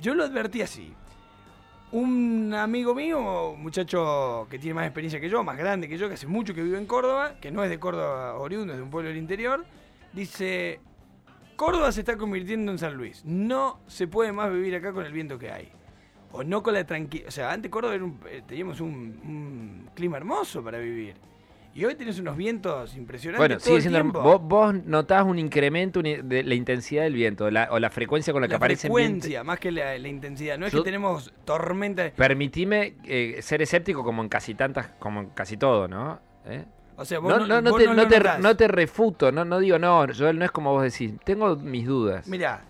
Yo 0.00 0.14
lo 0.14 0.24
advertí 0.24 0.62
así. 0.62 0.92
Un 1.92 2.54
amigo 2.54 2.94
mío, 2.94 3.50
un 3.50 3.62
muchacho 3.62 4.46
que 4.50 4.58
tiene 4.58 4.74
más 4.74 4.86
experiencia 4.86 5.20
que 5.20 5.28
yo, 5.28 5.42
más 5.42 5.56
grande 5.56 5.88
que 5.88 5.98
yo, 5.98 6.08
que 6.08 6.14
hace 6.14 6.26
mucho 6.26 6.54
que 6.54 6.62
vive 6.62 6.78
en 6.78 6.86
Córdoba, 6.86 7.34
que 7.40 7.50
no 7.50 7.64
es 7.64 7.70
de 7.70 7.80
Córdoba 7.80 8.34
oriundo, 8.38 8.72
es 8.72 8.78
de 8.78 8.82
un 8.82 8.90
pueblo 8.90 9.08
del 9.08 9.18
interior, 9.18 9.64
dice, 10.12 10.80
Córdoba 11.56 11.90
se 11.90 12.00
está 12.00 12.16
convirtiendo 12.16 12.70
en 12.70 12.78
San 12.78 12.94
Luis. 12.94 13.24
No 13.24 13.80
se 13.88 14.06
puede 14.06 14.30
más 14.30 14.52
vivir 14.52 14.74
acá 14.76 14.92
con 14.92 15.04
el 15.04 15.12
viento 15.12 15.38
que 15.38 15.50
hay. 15.50 15.72
O 16.32 16.44
no 16.44 16.62
con 16.62 16.74
la 16.74 16.84
tranquilidad. 16.84 17.28
O 17.28 17.32
sea, 17.32 17.52
antes 17.52 17.70
Córdoba 17.70 17.94
era 17.94 18.04
un- 18.04 18.20
eh, 18.28 18.42
teníamos 18.46 18.80
un, 18.80 18.88
un 19.24 19.90
clima 19.94 20.16
hermoso 20.16 20.62
para 20.62 20.78
vivir. 20.78 21.14
Y 21.72 21.84
hoy 21.84 21.94
tenés 21.94 22.18
unos 22.18 22.36
vientos 22.36 22.96
impresionantes. 22.96 23.38
Bueno, 23.38 23.54
todo 23.56 23.64
sigue 23.80 23.96
el 23.96 24.02
siendo. 24.02 24.20
Vos, 24.22 24.40
vos 24.42 24.74
notás 24.86 25.24
un 25.24 25.38
incremento 25.38 26.02
de 26.02 26.42
la 26.42 26.54
intensidad 26.54 27.04
del 27.04 27.14
viento 27.14 27.48
la- 27.50 27.68
o 27.70 27.78
la 27.78 27.90
frecuencia 27.90 28.32
con 28.32 28.42
la, 28.42 28.48
que 28.48 28.52
la 28.52 28.56
aparece 28.56 28.88
en 28.88 28.94
viento. 28.94 29.12
frecuencia, 29.12 29.44
más 29.44 29.60
que 29.60 29.70
la, 29.70 29.96
la 29.98 30.08
intensidad. 30.08 30.58
No 30.58 30.66
es 30.66 30.72
que 30.74 30.80
tenemos 30.82 31.32
tormenta. 31.44 32.10
Permitime 32.10 32.94
eh, 33.04 33.38
ser 33.40 33.62
escéptico 33.62 34.02
como 34.02 34.22
en 34.22 34.28
casi 34.28 34.54
tantas, 34.54 34.88
como 34.98 35.20
en 35.20 35.30
casi 35.30 35.56
todo, 35.56 35.86
¿no? 35.86 36.18
¿Eh? 36.46 36.64
O 36.96 37.04
sea, 37.04 37.18
vos 37.20 37.30
No, 37.38 37.46
no, 37.46 37.60
no 37.62 37.70
vos 37.70 37.80
te, 37.80 37.86
no 38.40 38.56
te 38.56 38.68
refuto, 38.68 39.30
no, 39.32 39.44
no 39.44 39.58
digo, 39.60 39.78
no, 39.78 40.04
Joel, 40.16 40.38
no 40.38 40.44
es 40.44 40.50
como 40.50 40.72
vos 40.72 40.82
decís. 40.82 41.12
Tengo 41.24 41.54
mis 41.56 41.86
dudas. 41.86 42.26
Mirá, 42.26 42.62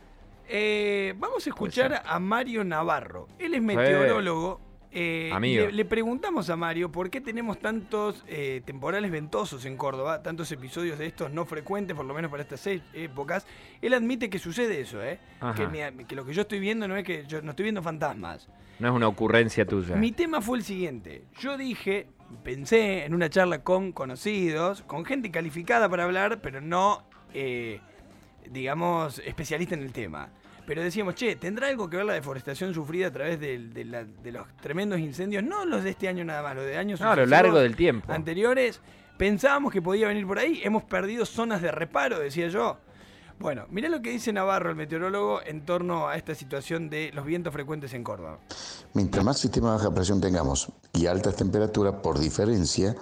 eh, 0.50 1.14
vamos 1.18 1.46
a 1.46 1.50
escuchar 1.50 2.02
a 2.04 2.18
Mario 2.18 2.64
Navarro. 2.64 3.28
Él 3.38 3.54
es 3.54 3.62
meteorólogo. 3.62 4.60
eh, 4.92 5.30
Amigo. 5.32 5.66
Le, 5.66 5.72
le 5.72 5.84
preguntamos 5.84 6.50
a 6.50 6.56
Mario 6.56 6.90
por 6.90 7.10
qué 7.10 7.20
tenemos 7.20 7.60
tantos 7.60 8.24
eh, 8.26 8.60
temporales 8.64 9.10
ventosos 9.10 9.64
en 9.64 9.76
Córdoba, 9.76 10.22
tantos 10.22 10.50
episodios 10.50 10.98
de 10.98 11.06
estos 11.06 11.30
no 11.32 11.44
frecuentes, 11.46 11.96
por 11.96 12.04
lo 12.04 12.12
menos 12.12 12.30
para 12.30 12.42
estas 12.42 12.60
seis 12.60 12.82
épocas. 12.92 13.46
Él 13.80 13.94
admite 13.94 14.28
que 14.28 14.38
sucede 14.40 14.80
eso, 14.80 15.00
¿eh? 15.02 15.20
Que, 15.54 16.14
lo 16.16 16.24
que 16.24 16.34
yo 16.34 16.42
estoy 16.42 16.58
viendo 16.58 16.88
no 16.88 16.96
es 16.96 17.04
que 17.04 17.24
yo 17.26 17.40
no 17.42 17.50
estoy 17.50 17.62
viendo 17.64 17.82
fantasmas. 17.82 18.48
No 18.80 18.88
es 18.88 18.94
una 18.94 19.06
ocurrencia 19.08 19.64
tuya. 19.64 19.94
Mi 19.94 20.10
tema 20.10 20.40
fue 20.40 20.58
el 20.58 20.64
siguiente. 20.64 21.24
Yo 21.38 21.56
dije, 21.56 22.08
pensé 22.42 23.04
en 23.04 23.14
una 23.14 23.28
charla 23.30 23.62
con 23.62 23.92
conocidos, 23.92 24.82
con 24.82 25.04
gente 25.04 25.30
calificada 25.30 25.88
para 25.88 26.04
hablar, 26.04 26.40
pero 26.40 26.60
no, 26.60 27.04
eh, 27.34 27.80
digamos, 28.50 29.20
especialista 29.20 29.74
en 29.74 29.82
el 29.82 29.92
tema. 29.92 30.30
Pero 30.66 30.82
decíamos, 30.82 31.14
che, 31.14 31.36
¿tendrá 31.36 31.68
algo 31.68 31.88
que 31.88 31.96
ver 31.96 32.06
la 32.06 32.14
deforestación 32.14 32.72
sufrida 32.74 33.08
a 33.08 33.10
través 33.10 33.40
de, 33.40 33.84
la- 33.84 34.04
de 34.04 34.32
los 34.32 34.46
tremendos 34.60 34.98
incendios? 35.00 35.42
No 35.42 35.64
los 35.64 35.82
de 35.84 35.90
este 35.90 36.08
año 36.08 36.24
nada 36.24 36.42
más, 36.42 36.54
los 36.56 36.64
de 36.64 36.76
años 36.76 37.00
No, 37.00 37.10
a 37.10 37.16
lo 37.16 37.26
largo 37.26 37.58
del 37.58 37.76
tiempo. 37.76 38.12
anteriores. 38.12 38.80
Pensábamos 39.18 39.72
que 39.72 39.82
podía 39.82 40.08
venir 40.08 40.26
por 40.26 40.38
ahí. 40.38 40.60
Hemos 40.64 40.84
perdido 40.84 41.26
zonas 41.26 41.60
de 41.60 41.70
reparo, 41.70 42.18
decía 42.18 42.48
yo. 42.48 42.78
Bueno, 43.38 43.64
mirá 43.70 43.88
lo 43.88 44.02
que 44.02 44.10
dice 44.10 44.32
Navarro, 44.32 44.68
el 44.70 44.76
meteorólogo, 44.76 45.40
en 45.44 45.64
torno 45.64 46.08
a 46.08 46.16
esta 46.16 46.34
situación 46.34 46.90
de 46.90 47.10
los 47.14 47.24
vientos 47.24 47.52
frecuentes 47.52 47.92
en 47.94 48.04
Córdoba. 48.04 48.38
Mientras 48.92 49.24
más 49.24 49.38
sistema 49.38 49.70
de 49.72 49.76
baja 49.78 49.94
presión 49.94 50.20
tengamos 50.20 50.70
y 50.92 51.06
altas 51.06 51.36
temperaturas, 51.36 51.94
por 52.02 52.18
diferencia, 52.18 52.94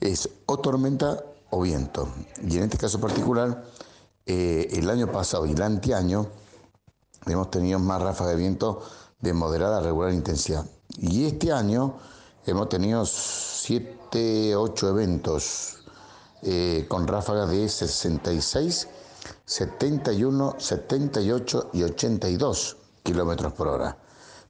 es 0.00 0.28
o 0.46 0.58
tormenta 0.58 1.18
o 1.50 1.62
viento. 1.62 2.08
Y 2.48 2.58
en 2.58 2.64
este 2.64 2.78
caso 2.78 3.00
particular, 3.00 3.64
eh, 4.26 4.68
el 4.72 4.88
año 4.88 5.10
pasado 5.10 5.46
y 5.46 5.52
el 5.52 5.62
anteaño 5.62 6.28
hemos 7.26 7.50
tenido 7.50 7.78
más 7.78 8.02
ráfagas 8.02 8.34
de 8.34 8.40
viento 8.40 8.82
de 9.20 9.32
moderada 9.32 9.78
a 9.78 9.80
regular 9.80 10.12
intensidad. 10.12 10.66
Y 10.98 11.26
este 11.26 11.52
año 11.52 11.94
hemos 12.46 12.68
tenido 12.68 13.04
7, 13.06 14.56
8 14.56 14.88
eventos 14.88 15.84
eh, 16.42 16.86
con 16.88 17.06
ráfagas 17.06 17.50
de 17.50 17.68
66, 17.68 18.88
71, 19.44 20.56
78 20.58 21.70
y 21.72 21.82
82 21.84 22.76
kilómetros 23.02 23.52
por 23.52 23.68
hora. 23.68 23.96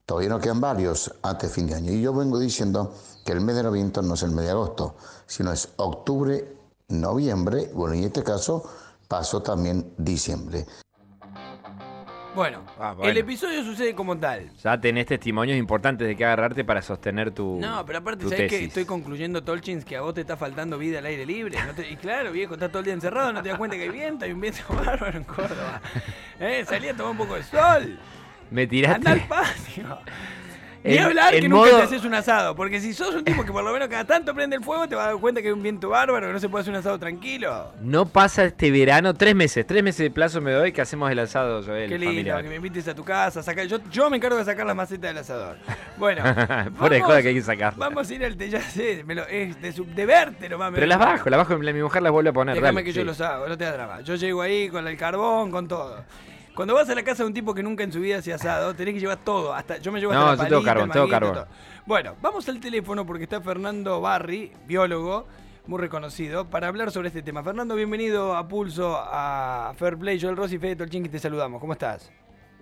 Todavía 0.07 0.31
no 0.31 0.41
quedan 0.41 0.61
varios 0.61 1.13
de 1.41 1.49
fin 1.49 1.67
de 1.67 1.75
año. 1.75 1.93
Y 1.93 2.03
yo 2.03 2.13
vengo 2.13 2.39
diciendo 2.39 2.93
que 3.25 3.33
el 3.33 3.41
mes 3.41 3.57
de 3.57 3.71
vientos 3.71 4.05
no 4.05 4.15
es 4.15 4.23
el 4.23 4.33
mes 4.33 4.47
de 4.47 4.51
agosto, 4.51 4.97
sino 5.27 5.53
es 5.53 5.69
octubre, 5.77 6.57
noviembre, 6.89 7.71
bueno, 7.75 7.95
y 7.95 7.99
en 7.99 8.05
este 8.05 8.23
caso 8.23 8.65
pasó 9.07 9.43
también 9.43 9.95
diciembre. 9.99 10.67
Bueno, 12.35 12.63
Ah, 12.79 12.95
bueno. 12.97 13.11
el 13.11 13.19
episodio 13.19 13.63
sucede 13.63 13.95
como 13.95 14.17
tal. 14.17 14.51
Ya 14.65 14.81
tenés 14.81 15.05
testimonios 15.05 15.59
importantes 15.59 16.09
de 16.09 16.17
que 16.17 16.25
agarrarte 16.25 16.65
para 16.65 16.81
sostener 16.81 17.31
tu. 17.31 17.59
No, 17.61 17.85
pero 17.85 17.99
aparte, 17.99 18.25
tu 18.25 18.31
¿sabes 18.31 18.49
que. 18.49 18.65
Estoy 18.65 18.87
concluyendo, 18.87 19.43
Tolchins, 19.45 19.85
que 19.85 19.97
a 19.97 20.01
vos 20.01 20.15
te 20.15 20.23
está 20.23 20.37
faltando 20.39 20.79
vida 20.79 21.01
al 21.01 21.07
aire 21.07 21.27
libre. 21.27 21.59
No 21.67 21.75
te- 21.75 21.91
y 21.91 21.97
claro, 21.97 22.33
viejo, 22.33 22.55
estás 22.55 22.71
todo 22.71 22.79
el 22.79 22.87
día 22.87 22.95
encerrado, 22.95 23.35
no 23.35 23.43
te 23.43 23.51
das 23.51 23.59
cuenta 23.59 23.77
que 23.77 23.83
hay 23.83 23.91
viento, 23.91 24.25
hay 24.25 24.33
un 24.33 24.41
viento 24.41 24.63
bárbaro 24.71 25.19
en 25.19 25.25
Córdoba. 25.25 25.83
¿Eh? 26.41 26.65
Salí 26.67 26.89
a 26.89 26.97
tomar 26.97 27.13
un 27.13 27.19
poco 27.19 27.35
de 27.35 27.43
sol. 27.43 27.99
Me 28.51 28.63
Anda 28.63 28.63
al 28.63 28.69
tiraste. 28.69 29.27
patio. 29.29 29.99
Ni 30.85 30.99
hablar 30.99 31.33
que 31.33 31.49
nunca 31.49 31.67
modo- 31.71 31.77
te 31.79 31.83
haces 31.85 32.05
un 32.05 32.13
asado, 32.15 32.57
porque 32.57 32.81
si 32.81 32.93
sos 32.93 33.15
un 33.15 33.23
tipo 33.25 33.45
que 33.45 33.53
por 33.53 33.63
lo 33.63 33.73
menos 33.73 33.89
cada 33.89 34.05
tanto 34.05 34.35
prende 34.35 34.57
el 34.57 34.65
fuego, 34.65 34.89
te 34.89 34.95
vas 34.97 35.07
a 35.07 35.11
dar 35.13 35.21
cuenta 35.21 35.41
que 35.41 35.47
hay 35.49 35.53
un 35.53 35.63
viento 35.63 35.91
bárbaro, 35.91 36.27
que 36.27 36.33
no 36.33 36.41
se 36.41 36.49
puede 36.49 36.63
hacer 36.63 36.73
un 36.75 36.81
asado 36.81 36.99
tranquilo. 36.99 37.73
No 37.81 38.07
pasa 38.07 38.45
este 38.47 38.71
verano, 38.71 39.15
tres 39.15 39.35
meses, 39.37 39.65
tres 39.67 39.83
meses 39.83 40.01
de 40.01 40.11
plazo 40.11 40.41
me 40.41 40.51
doy 40.53 40.73
que 40.73 40.81
hacemos 40.83 41.11
el 41.11 41.19
asado, 41.21 41.63
Joel, 41.63 41.89
Qué 41.89 41.99
lindo, 41.99 42.11
familiar. 42.13 42.43
que 42.43 42.49
me 42.49 42.57
invites 42.57 42.89
a 42.89 42.95
tu 42.95 43.05
casa, 43.05 43.43
sacar, 43.43 43.67
yo, 43.67 43.79
yo 43.91 44.11
me 44.11 44.17
encargo 44.17 44.37
de 44.39 44.45
sacar 44.45 44.67
las 44.67 44.75
macetas 44.75 45.11
del 45.11 45.19
asador. 45.19 45.57
Bueno, 45.99 46.23
de 46.91 47.01
joda 47.01 47.23
que 47.23 47.29
hay 47.29 47.35
que 47.35 47.43
sacarlas. 47.43 47.77
Vamos 47.79 48.11
a 48.11 48.15
ir 48.15 48.25
al 48.25 48.37
ya 48.37 48.61
sé, 48.61 49.05
me 49.07 49.15
lo- 49.15 49.27
es 49.29 49.61
de, 49.63 49.73
su, 49.73 49.85
de 49.85 50.05
verte 50.05 50.49
nomás. 50.49 50.73
Pero 50.75 50.87
las 50.87 50.99
bajo, 50.99 51.31
las 51.31 51.39
bajo, 51.39 51.57
mi 51.59 51.73
mujer 51.83 52.03
las 52.03 52.11
vuelve 52.13 52.31
a 52.31 52.33
poner. 52.33 52.55
Déjame 52.57 52.83
que 52.83 52.93
yo 52.93 53.05
los 53.05 53.21
hago, 53.21 53.47
no 53.49 53.57
te 53.57 53.65
da 53.65 53.73
drama. 53.73 54.01
Yo 54.01 54.17
llego 54.17 54.43
ahí 54.43 54.69
con 54.69 54.87
el 54.89 54.97
carbón, 54.97 55.51
con 55.53 55.69
todo. 55.69 56.05
Cuando 56.55 56.75
vas 56.75 56.89
a 56.91 56.95
la 56.95 57.03
casa 57.03 57.23
de 57.23 57.29
un 57.29 57.35
tipo 57.35 57.55
que 57.55 57.63
nunca 57.63 57.83
en 57.83 57.91
su 57.93 58.01
vida 58.01 58.21
se 58.21 58.33
ha 58.33 58.35
asado, 58.37 58.75
tenés 58.75 58.95
que 58.95 59.01
llevar 59.01 59.19
todo. 59.25 59.55
Hasta, 59.55 59.79
yo 59.79 59.91
me 59.91 60.01
llevo 60.01 60.13
hasta 60.13 60.23
No, 60.25 60.31
la 60.31 60.37
yo 60.37 60.43
tengo 60.49 60.51
palita, 60.57 60.71
carbón, 60.71 60.85
el 60.89 60.93
tengo 60.93 61.07
manguito, 61.07 61.35
carbón. 61.35 61.35
todo. 61.49 61.83
Bueno, 61.87 62.17
vamos 62.21 62.49
al 62.49 62.61
teléfono 62.61 63.07
porque 63.07 63.25
está 63.25 63.41
Fernando 63.41 64.01
Barri, 64.03 64.53
biólogo, 64.67 65.27
muy 65.67 65.81
reconocido, 65.81 66.51
para 66.51 66.69
hablar 66.69 66.91
sobre 66.91 67.09
este 67.09 67.23
tema. 67.23 67.43
Fernando, 67.43 67.75
bienvenido 67.75 68.37
a 68.37 68.47
Pulso, 68.49 68.97
a 68.99 69.73
Fair 69.77 69.97
Play. 69.97 70.21
Joel 70.21 70.37
Rossi 70.37 70.59
Fede 70.59 70.77
Tolchinqui, 70.77 71.09
te 71.09 71.19
saludamos. 71.19 71.59
¿Cómo 71.61 71.73
estás? 71.73 72.13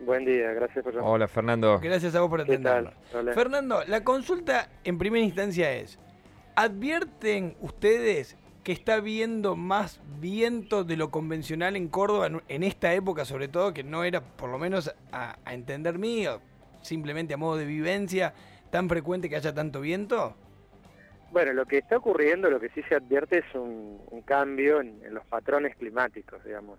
Buen 0.02 0.24
día, 0.24 0.52
gracias 0.52 0.82
por 0.84 0.94
llamar. 0.94 1.10
Hola, 1.10 1.28
Fernando. 1.28 1.78
Gracias 1.80 2.14
a 2.14 2.20
vos 2.20 2.30
por 2.30 2.44
¿Qué 2.44 2.52
atendernos. 2.52 2.94
Fernando, 3.34 3.82
la 3.86 4.04
consulta 4.04 4.68
en 4.84 4.98
primera 4.98 5.24
instancia 5.24 5.72
es, 5.72 5.98
¿advierten 6.54 7.56
ustedes 7.60 8.36
que 8.70 8.74
está 8.74 8.94
habiendo 8.94 9.56
más 9.56 10.00
viento 10.20 10.84
de 10.84 10.96
lo 10.96 11.10
convencional 11.10 11.74
en 11.74 11.88
Córdoba 11.88 12.28
en- 12.28 12.40
en 12.46 12.62
esta 12.62 12.94
época, 12.94 13.24
sobre 13.24 13.48
todo, 13.48 13.74
que 13.74 13.82
no 13.82 14.04
era, 14.04 14.20
por 14.20 14.48
lo 14.48 14.58
menos 14.60 14.94
a, 15.10 15.36
a 15.44 15.54
entender 15.54 15.98
mío, 15.98 16.40
simplemente 16.80 17.34
a 17.34 17.36
modo 17.36 17.56
de 17.56 17.64
vivencia, 17.64 18.32
tan 18.70 18.88
frecuente 18.88 19.28
que 19.28 19.34
haya 19.34 19.52
tanto 19.52 19.80
viento? 19.80 20.36
Bueno, 21.32 21.52
lo 21.52 21.66
que 21.66 21.78
está 21.78 21.96
ocurriendo, 21.96 22.48
lo 22.48 22.60
que 22.60 22.68
sí 22.68 22.80
se 22.88 22.94
advierte 22.94 23.38
es 23.38 23.54
un, 23.54 24.00
un 24.08 24.22
cambio 24.22 24.80
en, 24.80 25.04
en 25.04 25.14
los 25.14 25.26
patrones 25.26 25.74
climáticos, 25.74 26.44
digamos. 26.44 26.78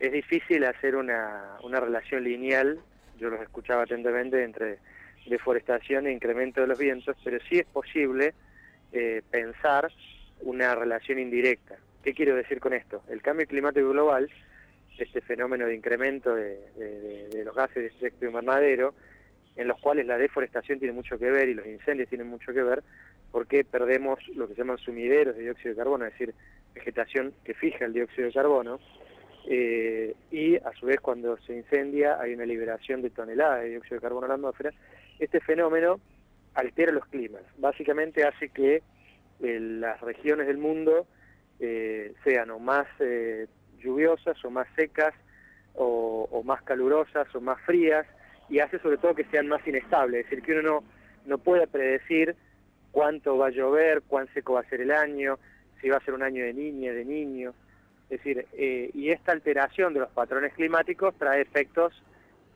Es 0.00 0.10
difícil 0.10 0.64
hacer 0.64 0.96
una, 0.96 1.58
una 1.62 1.80
relación 1.80 2.24
lineal, 2.24 2.80
yo 3.18 3.28
los 3.28 3.42
escuchaba 3.42 3.82
atentamente, 3.82 4.42
entre 4.42 4.78
deforestación 5.26 6.06
e 6.06 6.12
incremento 6.12 6.62
de 6.62 6.66
los 6.66 6.78
vientos, 6.78 7.14
pero 7.22 7.36
sí 7.46 7.58
es 7.58 7.66
posible 7.66 8.32
eh, 8.92 9.20
pensar 9.30 9.92
una 10.44 10.74
relación 10.74 11.18
indirecta. 11.18 11.76
¿Qué 12.02 12.14
quiero 12.14 12.36
decir 12.36 12.60
con 12.60 12.72
esto? 12.72 13.02
El 13.08 13.22
cambio 13.22 13.46
climático 13.46 13.88
global, 13.90 14.30
este 14.98 15.20
fenómeno 15.20 15.66
de 15.66 15.74
incremento 15.74 16.34
de, 16.34 16.58
de- 16.76 17.28
de- 17.28 17.44
los 17.44 17.54
gases 17.54 17.76
de 17.76 17.86
efecto 17.86 18.26
invernadero, 18.26 18.94
en 19.56 19.68
los 19.68 19.80
cuales 19.80 20.06
la 20.06 20.18
deforestación 20.18 20.78
tiene 20.78 20.92
mucho 20.94 21.18
que 21.18 21.30
ver 21.30 21.48
y 21.48 21.54
los 21.54 21.66
incendios 21.66 22.08
tienen 22.08 22.28
mucho 22.28 22.52
que 22.52 22.62
ver, 22.62 22.82
porque 23.32 23.64
perdemos 23.64 24.18
lo 24.36 24.46
que 24.46 24.54
se 24.54 24.60
llaman 24.60 24.78
sumideros 24.78 25.36
de 25.36 25.42
dióxido 25.42 25.70
de 25.74 25.76
carbono, 25.78 26.04
es 26.06 26.12
decir, 26.12 26.34
vegetación 26.74 27.34
que 27.44 27.54
fija 27.54 27.84
el 27.84 27.92
dióxido 27.92 28.26
de 28.28 28.32
carbono, 28.32 28.80
eh, 29.48 30.14
y 30.30 30.56
a 30.56 30.72
su 30.78 30.86
vez 30.86 31.00
cuando 31.00 31.36
se 31.38 31.54
incendia 31.54 32.18
hay 32.20 32.34
una 32.34 32.46
liberación 32.46 33.02
de 33.02 33.10
toneladas 33.10 33.62
de 33.62 33.70
dióxido 33.70 33.96
de 33.96 34.00
carbono 34.02 34.26
a 34.26 34.28
la 34.28 34.34
atmósfera. 34.34 34.72
Este 35.18 35.40
fenómeno 35.40 36.00
altera 36.54 36.92
los 36.92 37.06
climas, 37.06 37.42
básicamente 37.58 38.24
hace 38.24 38.48
que 38.48 38.82
las 39.44 40.00
regiones 40.00 40.46
del 40.46 40.58
mundo 40.58 41.06
eh, 41.60 42.12
sean 42.24 42.50
o 42.50 42.58
más 42.58 42.86
eh, 43.00 43.46
lluviosas 43.78 44.42
o 44.44 44.50
más 44.50 44.66
secas 44.76 45.14
o, 45.74 46.28
o 46.30 46.42
más 46.42 46.62
calurosas 46.62 47.32
o 47.34 47.40
más 47.40 47.60
frías 47.62 48.06
y 48.48 48.58
hace 48.60 48.78
sobre 48.78 48.98
todo 48.98 49.14
que 49.14 49.24
sean 49.24 49.48
más 49.48 49.66
inestables, 49.66 50.24
es 50.24 50.30
decir, 50.30 50.44
que 50.44 50.52
uno 50.52 50.62
no, 50.62 50.84
no 51.26 51.38
pueda 51.38 51.66
predecir 51.66 52.36
cuánto 52.92 53.36
va 53.36 53.48
a 53.48 53.50
llover, 53.50 54.02
cuán 54.02 54.28
seco 54.34 54.54
va 54.54 54.60
a 54.60 54.68
ser 54.68 54.80
el 54.80 54.92
año, 54.92 55.38
si 55.80 55.88
va 55.88 55.96
a 55.96 56.04
ser 56.04 56.14
un 56.14 56.22
año 56.22 56.44
de 56.44 56.54
niña, 56.54 56.92
de 56.92 57.04
niño. 57.04 57.54
Es 58.08 58.22
decir, 58.22 58.46
eh, 58.52 58.90
y 58.94 59.10
esta 59.10 59.32
alteración 59.32 59.94
de 59.94 60.00
los 60.00 60.10
patrones 60.10 60.52
climáticos 60.54 61.14
trae 61.18 61.40
efectos 61.40 61.92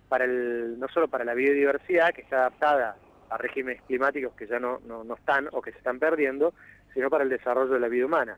para 0.08 0.24
el, 0.24 0.78
no 0.78 0.88
solo 0.88 1.08
para 1.08 1.24
la 1.24 1.34
biodiversidad, 1.34 2.12
que 2.14 2.22
está 2.22 2.38
adaptada 2.38 2.96
a 3.30 3.36
regímenes 3.36 3.82
climáticos 3.82 4.34
que 4.34 4.46
ya 4.46 4.58
no, 4.58 4.80
no, 4.86 5.04
no 5.04 5.14
están 5.14 5.48
o 5.52 5.60
que 5.60 5.72
se 5.72 5.78
están 5.78 5.98
perdiendo, 5.98 6.54
sino 6.98 7.10
para 7.10 7.22
el 7.22 7.30
desarrollo 7.30 7.74
de 7.74 7.78
la 7.78 7.86
vida 7.86 8.06
humana. 8.06 8.36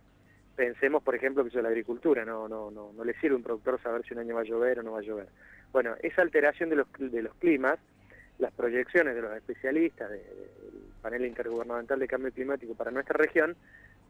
Pensemos, 0.54 1.02
por 1.02 1.14
ejemplo, 1.14 1.42
que 1.42 1.48
eso 1.48 1.60
es 1.60 1.62
la 1.62 1.70
agricultura, 1.70 2.26
no, 2.26 2.46
no, 2.46 2.70
no, 2.70 2.92
no 2.92 3.04
le 3.04 3.14
sirve 3.14 3.32
a 3.32 3.36
un 3.38 3.42
productor 3.42 3.80
saber 3.80 4.04
si 4.04 4.12
un 4.12 4.20
año 4.20 4.34
va 4.34 4.42
a 4.42 4.44
llover 4.44 4.78
o 4.80 4.82
no 4.82 4.92
va 4.92 4.98
a 4.98 5.02
llover. 5.02 5.28
Bueno, 5.72 5.94
esa 6.02 6.20
alteración 6.20 6.68
de 6.68 6.76
los, 6.76 6.86
de 6.98 7.22
los 7.22 7.34
climas, 7.36 7.78
las 8.36 8.52
proyecciones 8.52 9.14
de 9.14 9.22
los 9.22 9.34
especialistas 9.34 10.10
de- 10.10 10.18
de- 10.18 10.24
del 10.24 10.82
panel 11.00 11.24
intergubernamental 11.24 11.98
de 11.98 12.06
cambio 12.06 12.32
climático 12.32 12.74
para 12.74 12.90
nuestra 12.90 13.16
región, 13.16 13.56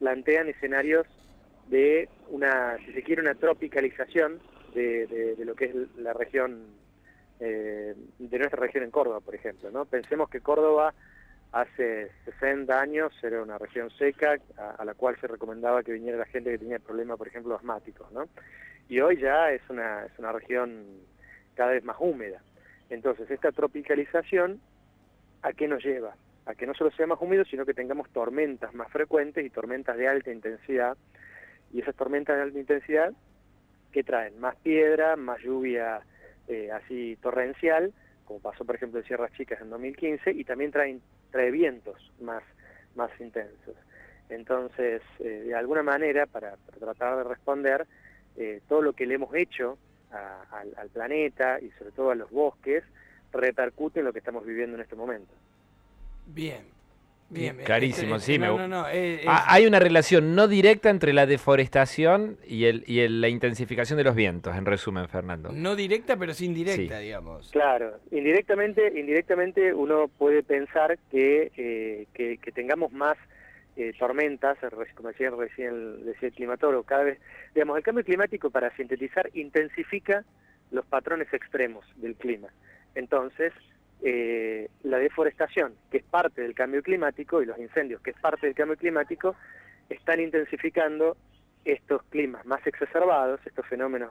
plantean 0.00 0.48
escenarios 0.48 1.06
de 1.68 2.08
una, 2.30 2.76
si 2.84 2.92
se 2.92 3.04
quiere, 3.04 3.22
una 3.22 3.36
tropicalización 3.36 4.40
de, 4.74 5.06
de- 5.06 5.36
de 5.36 5.44
lo 5.44 5.54
que 5.54 5.66
es 5.66 5.74
la 5.96 6.12
región, 6.12 6.64
eh, 7.38 7.94
de 8.18 8.38
nuestra 8.38 8.58
región 8.58 8.82
en 8.82 8.90
Córdoba, 8.90 9.20
por 9.20 9.36
ejemplo. 9.36 9.70
¿no? 9.70 9.84
Pensemos 9.84 10.28
que 10.28 10.40
Córdoba 10.40 10.92
hace 11.52 12.10
60 12.24 12.80
años 12.80 13.12
era 13.22 13.42
una 13.42 13.58
región 13.58 13.90
seca 13.90 14.36
a, 14.56 14.84
la 14.84 14.94
cual 14.94 15.16
se 15.20 15.26
recomendaba 15.26 15.82
que 15.82 15.92
viniera 15.92 16.18
la 16.18 16.26
gente 16.26 16.50
que 16.50 16.58
tenía 16.58 16.78
problemas, 16.78 17.18
por 17.18 17.28
ejemplo, 17.28 17.54
asmáticos. 17.54 18.10
¿no? 18.12 18.28
Y 18.88 19.00
hoy 19.00 19.18
ya 19.18 19.50
es 19.50 19.62
una, 19.68 20.04
es 20.04 20.18
una 20.18 20.32
región 20.32 20.84
cada 21.54 21.72
vez 21.72 21.84
más 21.84 21.96
húmeda. 21.98 22.42
Entonces, 22.88 23.30
esta 23.30 23.52
tropicalización, 23.52 24.60
¿a 25.42 25.52
qué 25.52 25.68
nos 25.68 25.84
lleva? 25.84 26.14
A 26.46 26.54
que 26.54 26.66
no 26.66 26.74
solo 26.74 26.90
sea 26.92 27.06
más 27.06 27.20
húmedo, 27.20 27.44
sino 27.44 27.64
que 27.64 27.74
tengamos 27.74 28.10
tormentas 28.10 28.74
más 28.74 28.90
frecuentes 28.90 29.44
y 29.44 29.50
tormentas 29.50 29.96
de 29.96 30.08
alta 30.08 30.32
intensidad. 30.32 30.96
Y 31.72 31.80
esas 31.80 31.94
tormentas 31.94 32.36
de 32.36 32.42
alta 32.42 32.58
intensidad 32.58 33.12
que 33.92 34.02
traen 34.02 34.38
más 34.40 34.56
piedra, 34.56 35.16
más 35.16 35.40
lluvia 35.40 36.00
eh, 36.48 36.70
así 36.72 37.16
torrencial, 37.22 37.92
como 38.24 38.40
pasó 38.40 38.64
por 38.64 38.76
ejemplo 38.76 39.00
en 39.00 39.06
Sierras 39.06 39.32
Chicas 39.32 39.60
en 39.60 39.70
2015, 39.70 40.32
y 40.32 40.44
también 40.44 40.70
traen, 40.70 41.00
trae 41.30 41.50
vientos 41.50 42.12
más, 42.20 42.42
más 42.94 43.10
intensos. 43.20 43.74
Entonces, 44.28 45.02
eh, 45.18 45.44
de 45.46 45.54
alguna 45.54 45.82
manera, 45.82 46.26
para, 46.26 46.56
tratar 46.78 47.18
de 47.18 47.24
responder, 47.24 47.86
eh, 48.36 48.60
todo 48.68 48.82
lo 48.82 48.92
que 48.92 49.06
le 49.06 49.14
hemos 49.14 49.34
hecho 49.34 49.78
al, 50.10 50.74
al 50.76 50.88
planeta 50.88 51.60
y 51.60 51.70
sobre 51.72 51.92
todo 51.92 52.10
a 52.10 52.14
los 52.16 52.30
bosques 52.30 52.82
repercute 53.32 54.00
en 54.00 54.06
lo 54.06 54.12
que 54.12 54.18
estamos 54.18 54.44
viviendo 54.44 54.76
en 54.76 54.82
este 54.82 54.96
momento. 54.96 55.32
Bien. 56.26 56.79
Bien, 57.30 57.56
bien. 57.56 57.64
Clarísimo, 57.64 58.16
Este, 58.16 58.32
sí, 58.32 58.38
No, 58.38 58.56
me- 58.56 58.58
no, 58.62 58.68
no. 58.82 58.88
eh, 58.88 59.20
es- 59.20 59.26
Ah, 59.28 59.44
Hay 59.48 59.64
una 59.66 59.78
relación 59.78 60.34
no 60.34 60.48
directa 60.48 60.90
entre 60.90 61.12
la 61.12 61.26
deforestación 61.26 62.36
y, 62.46 62.64
el, 62.64 62.82
y 62.86 63.00
el- 63.00 63.20
la 63.20 63.28
intensificación 63.28 63.96
de 63.98 64.04
los 64.04 64.16
vientos, 64.16 64.56
en 64.56 64.66
resumen, 64.66 65.08
Fernando. 65.08 65.50
no 65.52 65.76
directa, 65.76 66.16
pero 66.16 66.34
sí 66.34 66.46
indirecta, 66.46 66.98
Sí. 66.98 67.04
digamos. 67.04 67.50
Claro, 67.52 67.98
indirectamente, 68.10 68.92
indirectamente 68.98 69.72
uno 69.72 70.08
puede 70.08 70.42
pensar 70.42 70.98
que, 71.10 71.52
eh, 71.56 72.06
que, 72.14 72.38
que 72.38 72.52
tengamos 72.52 72.92
más 72.92 73.16
eh, 73.76 73.92
tormentas, 73.98 74.58
re- 74.60 74.92
como 74.94 75.08
decía 75.10 75.30
recién 75.30 75.68
el, 75.68 76.04
decía 76.04 76.28
el 76.28 76.34
climatólogo, 76.34 76.82
cada 76.82 77.04
vez, 77.04 77.18
digamos, 77.54 77.78
el 77.78 77.84
cambio 77.84 78.04
climático 78.04 78.50
para 78.50 78.74
sintetizar 78.76 79.30
intensifica 79.32 80.24
los 80.72 80.84
patrones 80.84 81.32
extremos 81.32 81.86
del 81.96 82.16
clima. 82.16 82.48
Entonces, 82.96 83.52
eh, 84.02 84.68
la 84.82 84.98
deforestación, 84.98 85.74
que 85.90 85.98
es 85.98 86.04
parte 86.04 86.42
del 86.42 86.54
cambio 86.54 86.82
climático, 86.82 87.42
y 87.42 87.46
los 87.46 87.58
incendios, 87.58 88.00
que 88.00 88.10
es 88.10 88.16
parte 88.20 88.46
del 88.46 88.54
cambio 88.54 88.76
climático, 88.76 89.34
están 89.88 90.20
intensificando 90.20 91.16
estos 91.64 92.02
climas 92.04 92.44
más 92.46 92.66
exacerbados, 92.66 93.40
estos 93.46 93.66
fenómenos 93.66 94.10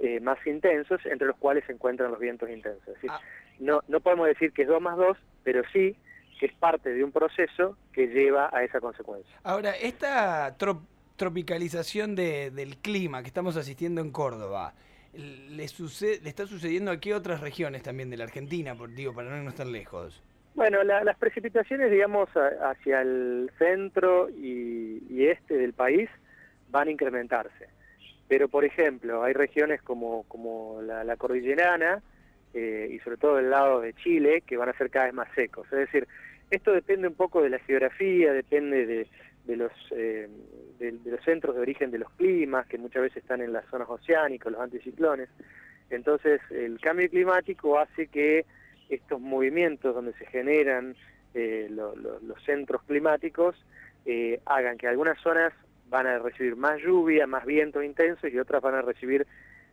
eh, 0.00 0.20
más 0.20 0.38
intensos, 0.46 1.04
entre 1.06 1.26
los 1.26 1.36
cuales 1.36 1.64
se 1.66 1.72
encuentran 1.72 2.10
los 2.12 2.20
vientos 2.20 2.48
intensos. 2.48 2.86
Es 2.86 2.94
decir, 2.94 3.10
Ah. 3.12 3.20
no, 3.58 3.82
no 3.88 3.98
podemos 4.00 4.28
decir 4.28 4.52
que 4.52 4.62
es 4.62 4.68
2 4.68 4.80
más 4.80 4.96
2, 4.96 5.18
pero 5.42 5.62
sí 5.72 5.96
que 6.38 6.46
es 6.46 6.52
parte 6.54 6.90
de 6.94 7.02
un 7.02 7.10
proceso 7.10 7.76
que 7.92 8.06
lleva 8.06 8.48
a 8.52 8.62
esa 8.62 8.80
consecuencia. 8.80 9.34
Ahora, 9.42 9.72
esta 9.72 10.56
tro- 10.56 10.80
tropicalización 11.16 12.14
de- 12.14 12.52
del 12.52 12.76
clima 12.76 13.22
que 13.22 13.26
estamos 13.28 13.56
asistiendo 13.56 14.00
en 14.00 14.12
Córdoba, 14.12 14.72
¿le, 15.14 15.68
suce- 15.68 16.20
le 16.22 16.28
está 16.28 16.46
sucediendo 16.46 16.90
aquí 16.90 17.10
a 17.12 17.16
otras 17.16 17.40
regiones 17.40 17.82
también 17.82 18.10
de 18.10 18.16
la 18.16 18.24
Argentina, 18.24 18.74
por, 18.74 18.94
digo, 18.94 19.14
para 19.14 19.42
no 19.42 19.52
tan 19.52 19.72
lejos? 19.72 20.22
Bueno, 20.54 20.82
la- 20.82 21.04
las 21.04 21.16
precipitaciones, 21.18 21.90
digamos, 21.90 22.28
a- 22.36 22.70
hacia 22.70 23.00
el 23.02 23.50
centro 23.58 24.28
y, 24.30 25.02
y 25.08 25.26
este 25.26 25.56
del 25.56 25.72
país 25.72 26.08
van 26.70 26.88
a 26.88 26.90
incrementarse. 26.90 27.68
Pero, 28.28 28.48
por 28.48 28.64
ejemplo, 28.64 29.22
hay 29.24 29.32
regiones 29.32 29.80
como, 29.82 30.24
como 30.24 30.82
la, 30.82 31.02
la 31.04 31.16
cordillerana 31.16 32.02
eh, 32.52 32.88
y 32.92 32.98
sobre 33.00 33.16
todo 33.16 33.38
el 33.38 33.50
lado 33.50 33.80
de 33.80 33.94
Chile 33.94 34.42
que 34.46 34.56
van 34.56 34.68
a 34.68 34.76
ser 34.76 34.90
cada 34.90 35.06
vez 35.06 35.14
más 35.14 35.28
secos. 35.34 35.66
Es 35.72 35.78
decir, 35.78 36.06
esto 36.50 36.72
depende 36.72 37.08
un 37.08 37.14
poco 37.14 37.42
de 37.42 37.50
la 37.50 37.58
geografía, 37.60 38.32
depende 38.32 38.84
de, 38.86 39.06
de 39.48 39.56
los, 39.56 39.72
eh, 39.92 40.28
de, 40.78 40.92
de 40.92 41.10
los 41.10 41.24
centros 41.24 41.56
de 41.56 41.62
origen 41.62 41.90
de 41.90 41.98
los 41.98 42.10
climas, 42.12 42.66
que 42.66 42.76
muchas 42.78 43.02
veces 43.02 43.22
están 43.22 43.40
en 43.40 43.52
las 43.52 43.64
zonas 43.66 43.88
oceánicas, 43.88 44.52
los 44.52 44.60
anticiclones. 44.60 45.28
Entonces, 45.90 46.40
el 46.50 46.78
cambio 46.80 47.08
climático 47.08 47.78
hace 47.78 48.08
que 48.08 48.44
estos 48.90 49.18
movimientos 49.20 49.94
donde 49.94 50.12
se 50.14 50.26
generan 50.26 50.94
eh, 51.34 51.66
lo- 51.70 51.94
lo- 51.96 52.20
los 52.20 52.42
centros 52.44 52.82
climáticos 52.84 53.54
eh, 54.06 54.40
hagan 54.46 54.76
que 54.78 54.86
algunas 54.88 55.18
zonas 55.20 55.52
van 55.88 56.06
a 56.06 56.18
recibir 56.18 56.56
más 56.56 56.78
lluvia, 56.80 57.26
más 57.26 57.44
vientos 57.44 57.84
intensos 57.84 58.30
y 58.32 58.38
otras 58.38 58.62
van 58.62 58.74
a 58.74 58.82
recibir 58.82 59.26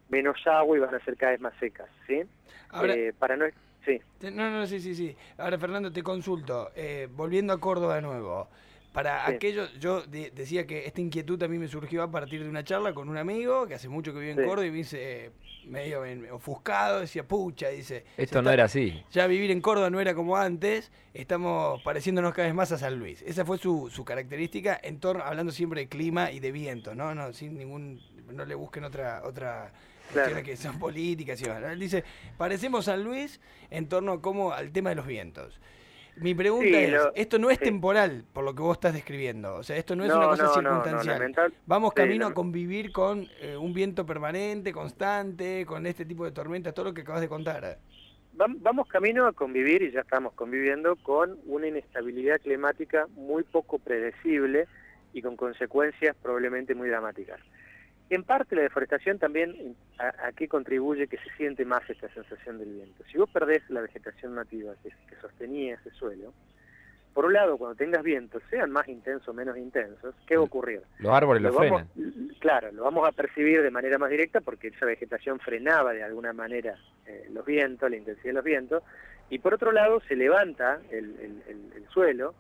menos 0.10 0.36
agua 0.48 0.78
y 0.78 0.80
van 0.82 0.94
a 0.96 1.00
ser 1.04 1.16
cada 1.18 1.32
vez 1.34 1.42
más 1.42 1.54
secas, 1.60 1.90
¿sí? 2.08 2.22
Ahora, 2.70 2.94
Eh, 2.94 3.14
para 3.18 3.36
no, 3.38 3.46
sí, 3.86 4.00
no, 4.22 4.50
no, 4.52 4.66
sí, 4.68 4.80
sí, 4.80 4.96
sí. 4.96 5.16
Ahora, 5.38 5.58
Fernando, 5.58 5.92
te 5.92 6.04
consulto. 6.04 6.72
eh, 6.76 7.08
volviendo 7.12 7.54
a 7.54 7.60
Córdoba 7.60 7.96
de 7.96 8.02
nuevo. 8.02 8.50
Para 8.96 9.28
Sí. 9.28 9.34
aquellos, 9.34 9.78
yo 9.78 10.02
de- 10.04 10.32
decía 10.32 10.66
que 10.66 10.86
esta 10.88 11.02
inquietud 11.02 11.42
a 11.44 11.50
mí 11.50 11.60
me 11.60 11.68
surgió 11.68 12.02
a 12.02 12.10
partir 12.10 12.42
de 12.42 12.50
una 12.50 12.64
charla 12.64 12.94
con 12.94 13.10
un 13.10 13.18
amigo 13.18 13.68
que 13.68 13.74
hace 13.76 13.90
mucho 13.90 14.14
que 14.14 14.20
vive 14.20 14.32
en 14.32 14.38
Sí. 14.40 14.44
Córdoba 14.46 14.66
y 14.66 14.72
me 14.72 14.78
dice, 14.78 15.26
eh, 15.26 15.32
medio 15.66 16.02
ofuscado, 16.34 17.02
decía, 17.02 17.28
pucha, 17.28 17.68
dice. 17.68 18.06
Esto 18.16 18.36
no 18.42 18.50
está- 18.50 18.54
era 18.54 18.64
así. 18.64 19.04
Ya 19.12 19.28
vivir 19.28 19.52
en 19.52 19.60
Córdoba 19.60 19.90
no 19.90 20.00
era 20.00 20.16
como 20.16 20.38
antes, 20.38 20.94
estamos 21.14 21.82
pareciéndonos 21.84 22.34
cada 22.34 22.48
vez 22.48 22.56
más 22.56 22.72
a 22.72 22.78
San 22.78 22.98
Luis. 22.98 23.22
Esa 23.24 23.44
fue 23.44 23.58
su, 23.58 23.90
su 23.90 24.06
característica, 24.06 24.80
en 24.82 25.00
torno, 25.02 25.24
hablando 25.24 25.52
siempre 25.52 25.82
de 25.82 25.90
clima 25.90 26.32
y 26.32 26.40
de 26.40 26.54
viento, 26.54 26.96
¿no? 26.96 27.14
no 27.14 27.34
sin 27.34 27.58
ningún, 27.58 28.00
no 28.32 28.46
le 28.46 28.56
busquen 28.56 28.86
otra, 28.86 29.24
otra 29.26 29.74
Claro. 30.14 30.42
que 30.42 30.56
son 30.56 30.80
políticas 30.80 31.42
y 31.42 31.46
demás. 31.46 31.64
Él 31.64 31.80
dice, 31.80 32.06
parecemos 32.38 32.86
San 32.86 33.04
Luis 33.04 33.42
en 33.72 33.90
torno 33.90 34.22
como 34.22 34.54
al 34.54 34.72
tema 34.72 34.92
de 34.92 34.96
los 34.96 35.06
vientos. 35.08 35.60
Mi 36.18 36.34
pregunta 36.34 36.66
Sí, 36.68 36.76
es, 36.76 36.92
lo- 36.92 37.14
esto 37.16 37.40
no 37.40 37.50
es 37.50 37.58
sí. 37.58 37.66
temporal, 37.66 38.24
por 38.32 38.44
lo 38.46 38.56
que 38.56 38.62
vos 38.62 38.78
estás 38.78 38.94
describiendo. 38.94 39.56
O 39.56 39.64
sea, 39.64 39.76
esto 39.76 39.96
no 39.96 40.04
es 40.04 40.10
No, 40.10 40.18
una 40.18 40.28
cosa 40.28 40.44
no, 40.44 40.62
no, 40.62 40.62
no, 40.62 40.84
circunstancial. 40.84 41.54
Vamos 41.66 41.94
camino 41.94 42.26
no. 42.26 42.32
a 42.32 42.34
convivir 42.34 42.92
con 42.92 43.28
eh, 43.42 43.58
un 43.58 43.74
viento 43.74 44.06
permanente, 44.06 44.72
constante, 44.72 45.66
con 45.66 45.86
este 45.86 46.06
tipo 46.06 46.24
de 46.26 46.32
tormentas, 46.32 46.74
todo 46.74 46.86
lo 46.86 46.94
que 46.94 47.02
acabas 47.02 47.22
de 47.22 47.28
contar. 47.28 47.80
Vam- 48.38 48.58
Vamos 48.60 48.88
camino 48.88 49.28
a 49.28 49.34
convivir, 49.34 49.82
y 49.82 49.92
ya 49.92 50.02
estamos 50.02 50.34
conviviendo, 50.34 50.96
con 50.98 51.38
una 51.46 51.68
inestabilidad 51.68 52.40
climática 52.42 53.08
muy 53.16 53.44
poco 53.44 53.80
predecible 53.80 54.68
y 55.14 55.22
con 55.22 55.36
consecuencias 55.36 56.16
probablemente 56.22 56.76
muy 56.76 56.90
dramáticas. 56.90 57.40
En 58.10 58.24
parte 58.24 58.56
la 58.56 58.62
deforestación 58.62 59.18
también 59.18 59.76
a, 59.98 60.28
a 60.28 60.32
qué 60.32 60.48
contribuye 60.48 61.08
que 61.08 61.18
se 61.18 61.30
siente 61.38 61.66
más 61.66 61.90
esta 61.90 62.08
sensación 62.10 62.60
del 62.60 62.70
viento. 62.74 63.04
Si 63.12 63.18
vos 63.18 63.30
perdés 63.30 63.68
la 63.70 63.82
vegetación 63.82 64.36
nativa 64.36 64.74
que, 64.84 64.90
que 64.90 65.16
sostenía 65.22 65.76
ese 65.76 65.90
suelo, 65.92 66.32
por 67.16 67.26
un 67.26 67.34
lado, 67.34 67.58
cuando 67.58 67.76
tengas 67.76 68.04
vientos, 68.04 68.44
sean 68.50 68.72
más 68.72 68.88
intensos 68.90 69.30
o 69.30 69.34
menos 69.34 69.58
intensos, 69.58 70.14
¿qué 70.28 70.36
va 70.36 70.42
a 70.42 70.46
ocurrir? 70.46 70.82
Los 71.00 71.14
árboles 71.14 71.42
lo 71.42 71.50
Lo 71.50 71.56
vamos- 71.56 71.84
frenan. 71.96 72.30
claro, 72.40 72.72
lo 72.74 72.84
vamos 72.84 73.08
a 73.08 73.12
percibir 73.14 73.62
de 73.64 73.72
manera 73.72 73.98
más 73.98 74.10
directa 74.10 74.42
porque 74.42 74.68
esa 74.68 74.86
vegetación 74.86 75.40
frenaba 75.40 75.94
de 75.94 76.04
alguna 76.04 76.34
manera 76.34 76.76
eh, 77.08 77.28
los 77.32 77.46
vientos, 77.46 77.90
la 77.90 77.96
intensidad 77.96 78.26
de 78.28 78.34
los 78.34 78.44
vientos, 78.44 78.84
y 79.30 79.40
por 79.40 79.54
otro 79.54 79.72
lado 79.72 80.02
se 80.08 80.16
levanta 80.16 80.80
el, 80.92 81.06
el- 81.20 81.44
el- 81.48 81.72
el 81.78 81.88
suelo 81.90 82.36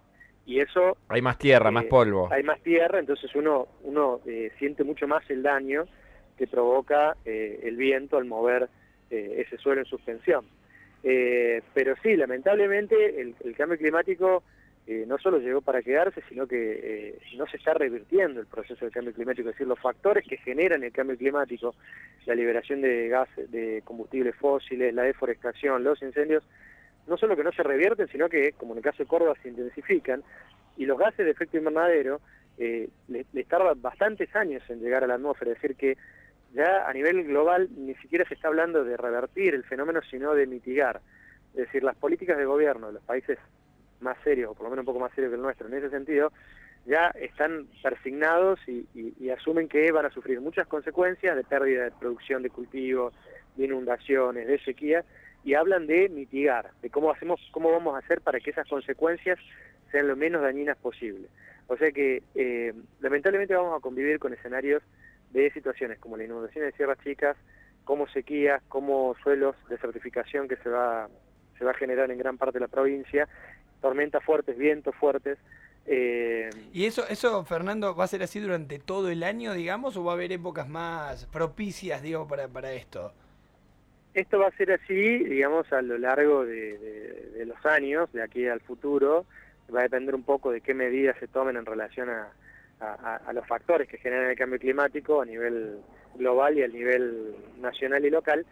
y 0.46 0.60
eso 0.60 0.98
Hay 1.10 1.22
más 1.22 1.38
tierra, 1.38 1.72
más 1.72 1.86
eh, 1.86 1.88
polvo. 1.90 2.30
hay 2.32 2.44
más 2.44 2.62
tierra, 2.62 3.00
entonces 3.00 3.34
uno, 3.36 3.68
uno 3.84 4.20
eh, 4.26 4.52
siente 4.60 4.84
mucho 4.84 5.08
más 5.08 5.28
el 5.30 5.42
daño 5.44 5.86
que 6.38 6.48
provoca 6.48 7.16
eh, 7.26 7.62
el 7.64 7.78
viento 7.78 8.18
al 8.18 8.26
mover 8.26 8.70
eh, 9.10 9.44
ese 9.46 9.58
suelo 9.58 9.82
en 9.82 9.86
suspensión. 9.88 10.46
Eh, 11.04 11.62
pero 11.74 11.96
sí, 12.02 12.16
lamentablemente 12.16 13.22
el, 13.22 13.36
el 13.44 13.56
cambio 13.56 13.78
climático 13.78 14.44
eh, 14.88 15.06
no 15.08 15.18
solo 15.18 15.40
llegó 15.40 15.62
para 15.62 15.82
quedarse, 15.82 16.22
sino 16.30 16.46
que 16.48 16.58
eh, 16.84 17.20
no 17.38 17.48
se 17.48 17.58
está 17.58 17.74
revirtiendo 17.74 18.40
el 18.40 18.46
proceso 18.48 18.86
del 18.86 18.94
cambio 18.94 19.14
climático, 19.14 19.50
es 19.50 19.56
decir, 19.56 19.68
los 19.68 19.80
factores 19.80 20.28
que 20.28 20.38
generan 20.38 20.84
el 20.84 20.92
cambio 20.92 21.18
climático, 21.18 21.74
la 22.26 22.36
liberación 22.36 22.82
de 22.82 23.08
gases, 23.08 23.52
de 23.52 23.82
combustibles 23.84 24.36
fósiles, 24.36 24.94
la 24.94 25.04
deforestación, 25.04 25.84
los 25.84 26.02
incendios, 26.04 26.44
no 27.08 27.18
solo 27.18 27.36
que 27.36 27.44
no 27.44 27.52
se 27.52 27.64
revierten, 27.64 28.08
sino 28.08 28.28
que, 28.30 28.54
como 28.54 28.74
en 28.74 28.78
el 28.80 28.84
caso 28.84 29.04
de 29.04 29.08
Córdoba, 29.08 29.36
se 29.42 29.50
intensifican, 29.50 30.24
y 30.78 30.86
los 30.86 30.98
gases 30.98 31.26
de 31.26 31.32
efecto 31.32 31.58
invernadero 31.58 32.20
eh, 32.58 32.90
les 33.08 33.26
les 33.34 33.48
tarda 33.48 33.74
bastantes 33.76 34.34
años 34.36 34.64
en 34.70 34.80
llegar 34.80 35.04
a 35.04 35.08
la 35.08 35.16
atmósfera, 35.16 35.52
es 35.52 35.62
decir, 35.62 35.76
que 35.78 35.98
ya 36.54 36.88
a 36.88 36.94
nivel 36.94 37.24
global 37.26 37.68
ni 37.76 37.96
siquiera 37.96 38.26
se 38.28 38.34
está 38.34 38.48
hablando 38.48 38.84
de 38.84 38.96
revertir 38.98 39.54
el 39.56 39.64
fenómeno, 39.66 40.00
sino 40.10 40.34
de 40.34 40.48
mitigar. 40.48 41.02
Es 41.54 41.66
decir, 41.66 41.84
las 41.84 41.96
políticas 41.98 42.38
de 42.38 42.46
gobierno 42.46 42.88
de 42.88 42.94
los 42.94 43.04
países 43.04 43.38
más 44.00 44.18
serios, 44.24 44.52
o 44.52 44.54
por 44.54 44.64
lo 44.66 44.70
menos 44.70 44.84
un 44.84 44.88
poco 44.88 45.00
más 45.00 45.14
serios 45.14 45.32
que 45.32 45.36
el 45.36 45.42
nuestro, 45.42 45.68
en 45.68 45.74
ese 45.74 45.90
sentido, 45.90 46.32
ya 46.86 47.08
están 47.20 47.68
persignados 47.82 48.60
y, 48.68 48.86
y- 48.94 49.14
y 49.20 49.30
asumen 49.32 49.68
que 49.68 49.92
van 49.92 50.06
a 50.06 50.12
sufrir 50.12 50.40
muchas 50.40 50.68
consecuencias 50.68 51.36
de 51.36 51.44
pérdida 51.44 51.86
de 51.86 51.92
producción 51.92 52.44
de 52.44 52.50
cultivos, 52.50 53.14
de 53.56 53.66
inundaciones, 53.66 54.48
de 54.48 54.60
sequía, 54.60 55.04
y 55.46 55.54
hablan 55.54 55.86
de 55.86 56.10
mitigar, 56.10 56.72
de 56.82 56.90
cómo 56.90 57.12
hacemos, 57.12 57.40
cómo 57.52 57.72
vamos 57.72 57.94
a 57.94 58.00
hacer 58.00 58.20
para 58.20 58.40
que 58.40 58.50
esas 58.50 58.68
consecuencias 58.68 59.38
sean 59.92 60.08
lo 60.08 60.16
menos 60.16 60.42
dañinas 60.42 60.76
posible. 60.78 61.28
O 61.68 61.78
sea 61.78 61.92
que 61.92 62.24
eh, 62.34 62.74
lamentablemente 63.00 63.56
vamos 63.56 63.78
a 63.78 63.80
convivir 63.80 64.18
con 64.18 64.34
escenarios 64.34 64.82
de 65.32 65.52
situaciones 65.52 66.00
como 66.00 66.18
la 66.18 66.24
inundación 66.24 66.66
de 66.66 66.72
sierras 66.72 66.98
chicas, 67.04 67.38
como 67.84 68.08
sequías, 68.08 68.64
como 68.68 69.16
suelos 69.22 69.56
de 69.70 69.78
certificación 69.78 70.48
que 70.48 70.58
se 70.58 70.70
va, 70.70 71.10
se 71.60 71.64
va 71.64 71.72
a 71.72 71.76
generar 71.76 72.10
en 72.10 72.18
gran 72.18 72.40
parte 72.40 72.58
de 72.58 72.66
la 72.66 72.68
provincia, 72.68 73.30
tormentas 73.82 74.24
fuertes, 74.24 74.58
vientos 74.58 74.96
fuertes. 74.96 75.38
eh, 75.86 76.50
¿Y 76.74 76.88
eso, 76.88 77.08
eso, 77.08 77.46
Fernando, 77.46 77.96
va 77.96 78.06
a 78.06 78.08
ser 78.08 78.24
así 78.24 78.40
durante 78.40 78.80
todo 78.80 79.10
el 79.10 79.22
año, 79.22 79.54
digamos, 79.54 79.96
o 79.96 80.04
va 80.04 80.14
a 80.14 80.16
haber 80.16 80.32
épocas 80.32 80.68
más 80.68 81.28
propicias, 81.28 82.02
digo, 82.02 82.28
para, 82.28 82.48
para 82.48 82.74
esto? 82.74 83.14
Esto 84.16 84.40
va 84.40 84.48
a 84.48 84.52
ser 84.58 84.72
así, 84.72 85.20
digamos, 85.26 85.72
a 85.74 85.82
lo 85.82 85.98
largo 85.98 86.46
de, 86.46 86.78
de- 86.78 87.30
de 87.38 87.46
los 87.46 87.64
años, 87.66 88.12
de 88.14 88.24
aquí 88.24 88.48
al 88.48 88.62
futuro. 88.62 89.26
Va 89.74 89.82
a 89.82 89.84
depender 89.84 90.16
un 90.16 90.24
poco 90.24 90.52
de 90.52 90.62
qué 90.62 90.74
medidas 90.74 91.18
se 91.20 91.28
tomen 91.28 91.58
en 91.58 91.66
relación 91.66 92.10
a, 92.10 92.30
a- 92.80 92.94
a- 92.94 93.16
a 93.28 93.34
los 93.34 93.46
factores 93.46 93.88
que 93.90 93.98
generan 93.98 94.30
el 94.30 94.38
cambio 94.38 94.58
climático 94.58 95.22
a 95.22 95.26
nivel 95.26 95.80
global 96.16 96.58
y 96.58 96.64
a 96.64 96.68
nivel 96.70 97.36
nacional 97.60 98.06
y 98.06 98.10
local. 98.10 98.46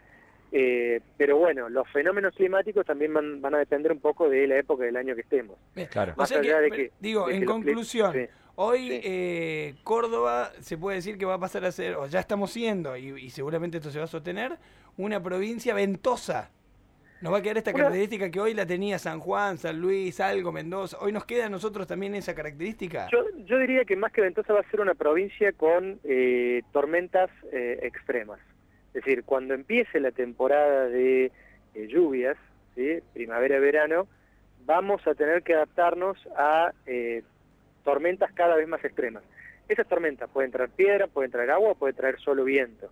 Eh, 0.52 1.00
pero 1.18 1.38
bueno, 1.38 1.70
los 1.70 1.90
fenómenos 1.92 2.36
climáticos 2.36 2.86
también 2.86 3.14
van, 3.14 3.42
van 3.42 3.56
a 3.56 3.60
depender 3.60 3.92
un 3.92 4.00
poco 4.00 4.30
de 4.30 4.46
la 4.46 4.58
época 4.58 4.84
del 4.84 4.98
año 4.98 5.16
que 5.16 5.22
estemos. 5.22 5.58
Claro. 5.90 6.14
O 6.16 6.20
Más 6.20 6.30
sea 6.30 6.40
allá 6.40 6.58
que, 6.58 6.62
de 6.64 6.72
que- 6.72 6.92
digo, 7.00 7.28
de 7.28 7.36
en 7.36 7.40
que 7.40 7.46
conclusión, 7.48 8.12
sí. 8.14 8.26
hoy 8.56 8.90
Sí. 8.90 9.02
eh, 9.04 9.76
Córdoba 9.84 10.52
se 10.60 10.78
puede 10.78 10.98
decir 10.98 11.18
que 11.18 11.26
va 11.26 11.36
a 11.36 11.40
pasar 11.40 11.64
a 11.66 11.72
ser, 11.72 11.96
o 11.96 12.06
ya 12.06 12.20
estamos 12.20 12.52
siendo, 12.52 12.96
y, 12.98 13.08
y 13.20 13.30
seguramente 13.32 13.78
esto 13.78 13.90
se 13.90 13.98
va 13.98 14.04
a 14.04 14.08
sostener, 14.08 14.58
una 14.98 15.22
provincia 15.22 15.74
ventosa. 15.74 16.52
Nos 17.22 17.32
va 17.32 17.38
a 17.38 17.42
quedar 17.42 17.58
esta 17.58 17.72
característica 17.72 18.30
que 18.30 18.40
hoy 18.40 18.54
la 18.54 18.66
tenía 18.66 19.00
San 19.00 19.20
Juan, 19.22 19.58
San 19.58 19.80
Luis, 19.80 20.20
algo, 20.20 20.52
Mendoza. 20.52 20.98
Hoy 21.00 21.14
nos 21.14 21.24
queda 21.24 21.46
a 21.46 21.50
nosotros 21.50 21.88
también 21.88 22.16
esa 22.16 22.36
característica. 22.36 23.08
Yo, 23.12 23.24
yo 23.46 23.60
diría 23.60 23.86
que 23.86 23.96
más 23.96 24.12
que 24.12 24.20
Ventosa 24.20 24.52
va 24.52 24.60
a 24.60 24.70
ser 24.70 24.82
una 24.82 24.94
provincia 24.94 25.54
con 25.54 26.00
eh, 26.04 26.64
tormentas 26.74 27.30
eh, 27.54 27.80
extremas. 27.84 28.40
Es 28.94 29.06
decir, 29.06 29.24
cuando 29.24 29.54
empiece 29.54 30.02
la 30.02 30.12
temporada 30.12 30.88
de 30.88 31.32
eh, 31.76 31.88
lluvias, 31.88 32.38
¿sí? 32.76 33.00
primavera-verano, 33.14 34.08
vamos 34.66 35.06
a 35.08 35.16
tener 35.16 35.44
que 35.44 35.54
adaptarnos 35.54 36.18
a 36.38 36.74
eh, 36.86 37.24
tormentas 37.84 38.32
cada 38.34 38.56
vez 38.56 38.68
más 38.68 38.84
extremas. 38.84 39.24
Esas 39.68 39.88
tormentas 39.88 40.30
pueden 40.30 40.52
traer 40.52 40.70
piedra, 40.70 41.08
pueden 41.08 41.32
traer 41.32 41.52
agua, 41.52 41.74
pueden 41.76 41.96
traer 41.96 42.20
solo 42.20 42.44
viento. 42.44 42.90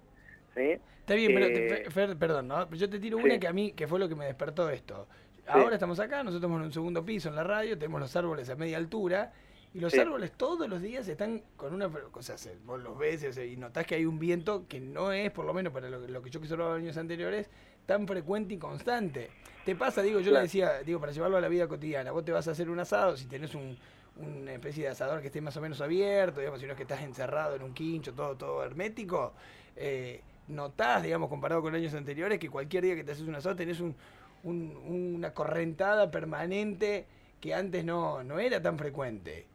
¿Sí? 0.56 0.78
Está 1.00 1.16
bien, 1.16 1.34
pero 1.34 1.48
Eh, 1.48 1.82
te- 1.84 1.90
Fer, 1.92 2.18
perdón, 2.18 2.48
¿no? 2.48 2.70
Yo 2.72 2.90
te 2.90 3.00
tiro 3.00 3.18
sí. 3.18 3.24
una 3.24 3.40
que 3.40 3.48
a 3.48 3.54
mí, 3.54 3.74
que 3.74 3.88
fue 3.88 4.00
lo 4.00 4.08
que 4.08 4.16
me 4.16 4.26
despertó 4.26 4.70
esto. 4.70 5.08
Ahora 5.48 5.76
estamos 5.76 6.00
acá, 6.00 6.18
nosotros 6.24 6.36
estamos 6.42 6.60
en 6.60 6.66
un 6.68 6.72
segundo 6.74 7.04
piso 7.04 7.28
en 7.30 7.36
la 7.36 7.44
radio, 7.44 7.78
tenemos 7.78 8.00
los 8.00 8.16
árboles 8.16 8.50
a 8.50 8.56
media 8.56 8.78
altura, 8.78 9.34
y 9.74 9.80
los 9.80 9.94
Sí. 9.94 10.00
árboles 10.00 10.32
todos 10.34 10.68
los 10.70 10.82
días 10.82 11.08
están 11.08 11.42
con 11.56 11.74
una 11.74 11.90
cosa, 11.90 12.36
vos 12.66 12.80
los 12.82 12.98
ves 12.98 13.24
o 13.24 13.34
sea, 13.34 13.46
y 13.46 13.56
notás 13.58 13.86
que 13.86 13.96
hay 13.96 14.06
un 14.06 14.20
viento 14.20 14.68
que 14.68 14.80
no 14.80 15.12
es, 15.12 15.32
por 15.32 15.46
lo 15.46 15.54
menos 15.54 15.74
para 15.74 15.90
lo, 15.90 16.02
que- 16.06 16.12
lo 16.12 16.22
que 16.22 16.30
yo 16.30 16.40
observaba 16.40 16.76
años 16.76 16.96
anteriores, 16.98 17.50
tan 17.86 18.06
frecuente 18.08 18.54
y 18.54 18.58
constante. 18.58 19.30
Te 19.66 19.76
pasa, 19.76 20.02
digo, 20.02 20.20
yo 20.20 20.26
le 20.26 20.32
Claro. 20.32 20.44
decía, 20.44 20.84
digo, 20.84 21.00
para 21.00 21.12
llevarlo 21.12 21.38
a 21.38 21.42
la 21.42 21.48
vida 21.48 21.68
cotidiana, 21.68 22.12
vos 22.12 22.24
te 22.24 22.32
vas 22.32 22.48
a 22.48 22.52
hacer 22.52 22.70
un 22.70 22.80
asado, 22.80 23.18
si 23.18 23.26
tenés 23.26 23.56
un, 23.56 23.78
una 24.18 24.54
especie 24.54 24.84
de 24.84 24.90
asador 24.90 25.22
que 25.22 25.28
esté 25.28 25.42
más 25.42 25.56
o 25.58 25.62
menos 25.62 25.82
abierto, 25.82 26.40
digamos, 26.42 26.60
si 26.60 26.66
no 26.66 26.74
es 26.74 26.78
que 26.78 26.84
estás 26.84 27.02
encerrado 27.02 27.56
en 27.56 27.64
un 27.64 27.74
quincho, 27.74 28.14
todo, 28.14 28.36
todo 28.36 28.64
hermético, 28.64 29.34
eh, 29.76 30.22
notás, 30.48 31.04
digamos, 31.04 31.30
comparado 31.30 31.62
con 31.62 31.76
años 31.76 31.94
anteriores, 31.94 32.40
que 32.40 32.50
cualquier 32.50 32.84
día 32.84 32.96
que 32.96 33.04
te 33.04 33.12
haces 33.14 33.28
un 33.28 33.36
asado 33.36 33.56
tenés 33.56 33.80
un, 33.80 33.96
un- 34.44 34.76
una 35.16 35.34
correntada 35.34 36.12
permanente 36.12 37.06
que 37.40 37.54
antes 37.54 37.84
no, 37.86 38.24
no 38.24 38.40
era 38.40 38.62
tan 38.62 38.78
frecuente. 38.78 39.46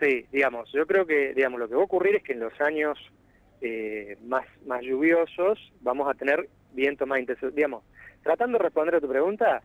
Sí, 0.00 0.26
digamos, 0.30 0.70
yo 0.72 0.86
creo 0.86 1.06
que 1.06 1.32
digamos 1.34 1.58
lo 1.58 1.68
que 1.68 1.74
va 1.74 1.80
a 1.80 1.84
ocurrir 1.84 2.16
es 2.16 2.22
que 2.22 2.32
en 2.34 2.40
los 2.40 2.60
años 2.60 2.98
eh, 3.60 4.16
más, 4.26 4.44
más 4.66 4.82
lluviosos 4.82 5.58
vamos 5.80 6.08
a 6.08 6.14
tener 6.14 6.48
viento 6.72 7.06
más 7.06 7.18
intenso. 7.20 7.50
Digamos, 7.50 7.84
tratando 8.22 8.58
de 8.58 8.64
responder 8.64 8.96
a 8.96 9.00
tu 9.00 9.08
pregunta, 9.08 9.62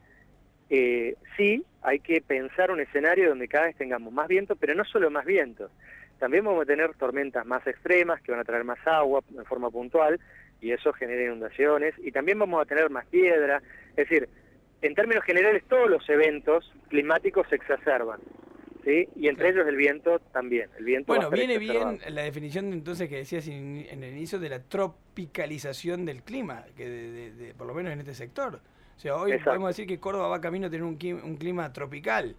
eh, 0.70 1.16
sí, 1.38 1.66
hay 1.82 2.00
que 2.00 2.22
pensar 2.22 2.72
un 2.72 2.80
escenario 2.80 3.30
donde 3.30 3.48
cada 3.50 3.66
vez 3.66 3.76
tengamos 3.78 4.14
más 4.14 4.28
viento, 4.28 4.56
pero 4.56 4.74
no 4.76 4.86
solo 4.86 5.12
más 5.12 5.26
viento. 5.26 5.70
También 6.20 6.46
vamos 6.46 6.64
a 6.64 6.66
tener 6.66 6.94
tormentas 6.96 7.46
más 7.46 7.66
extremas 7.68 8.22
que 8.22 8.32
van 8.32 8.42
a 8.42 8.46
traer 8.46 8.64
más 8.64 8.80
agua 8.86 9.22
en 9.36 9.46
forma 9.46 9.70
puntual 9.70 10.20
y 10.62 10.72
eso 10.72 10.94
genera 10.94 11.24
inundaciones. 11.24 11.94
Y 12.00 12.12
también 12.12 12.40
vamos 12.40 12.62
a 12.62 12.66
tener 12.66 12.90
más 12.90 13.06
piedra. 13.08 13.62
Es 13.98 14.08
decir, 14.10 14.30
en 14.82 14.96
términos 14.96 15.24
generales 15.26 15.64
todos 15.68 15.90
los 15.90 16.08
eventos 16.10 16.72
climáticos 16.90 17.48
se 17.50 17.56
exacerban. 17.56 18.20
¿sí? 18.86 19.08
Y 19.16 19.28
entre 19.28 19.50
ellos 19.50 19.68
el 19.68 19.76
viento 19.76 20.20
también. 20.32 20.70
El 20.78 20.86
viento 20.86 21.14
Bueno, 21.14 21.30
viene 21.30 21.58
bien 21.60 22.00
la 22.10 22.24
definición 22.24 22.72
entonces 22.74 23.10
que 23.10 23.18
decías 23.18 23.48
in- 23.48 23.86
en 23.90 24.04
el 24.04 24.14
inicio 24.14 24.40
de 24.40 24.50
la 24.50 24.60
tropicalización 24.64 26.06
del 26.06 26.24
clima, 26.24 26.66
que 26.76 26.88
de- 26.90 27.12
de- 27.12 27.32
de- 27.32 27.54
por 27.54 27.68
lo 27.68 27.74
menos 27.74 27.92
en 27.94 28.00
este 28.00 28.14
sector. 28.16 28.60
O 28.96 29.00
sea, 29.00 29.16
hoy 29.16 29.32
Exacto. 29.32 29.52
podemos 29.52 29.70
decir 29.70 29.88
que 29.88 30.00
Córdoba 30.00 30.28
va 30.30 30.42
camino 30.42 30.68
a 30.68 30.70
tener 30.70 30.84
un, 30.84 30.98
un 31.24 31.38
clima 31.38 31.72
tropical, 31.74 32.36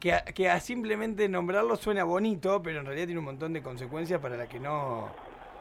que 0.00 0.12
a, 0.12 0.24
que 0.24 0.48
a 0.48 0.60
simplemente 0.60 1.28
nombrarlo 1.28 1.76
suena 1.76 2.04
bonito, 2.04 2.62
pero 2.62 2.80
en 2.80 2.86
realidad 2.86 3.06
tiene 3.06 3.18
un 3.18 3.24
montón 3.26 3.52
de 3.52 3.62
consecuencias 3.62 4.20
para 4.20 4.36
las 4.36 4.48
que 4.48 4.60
no... 4.60 5.10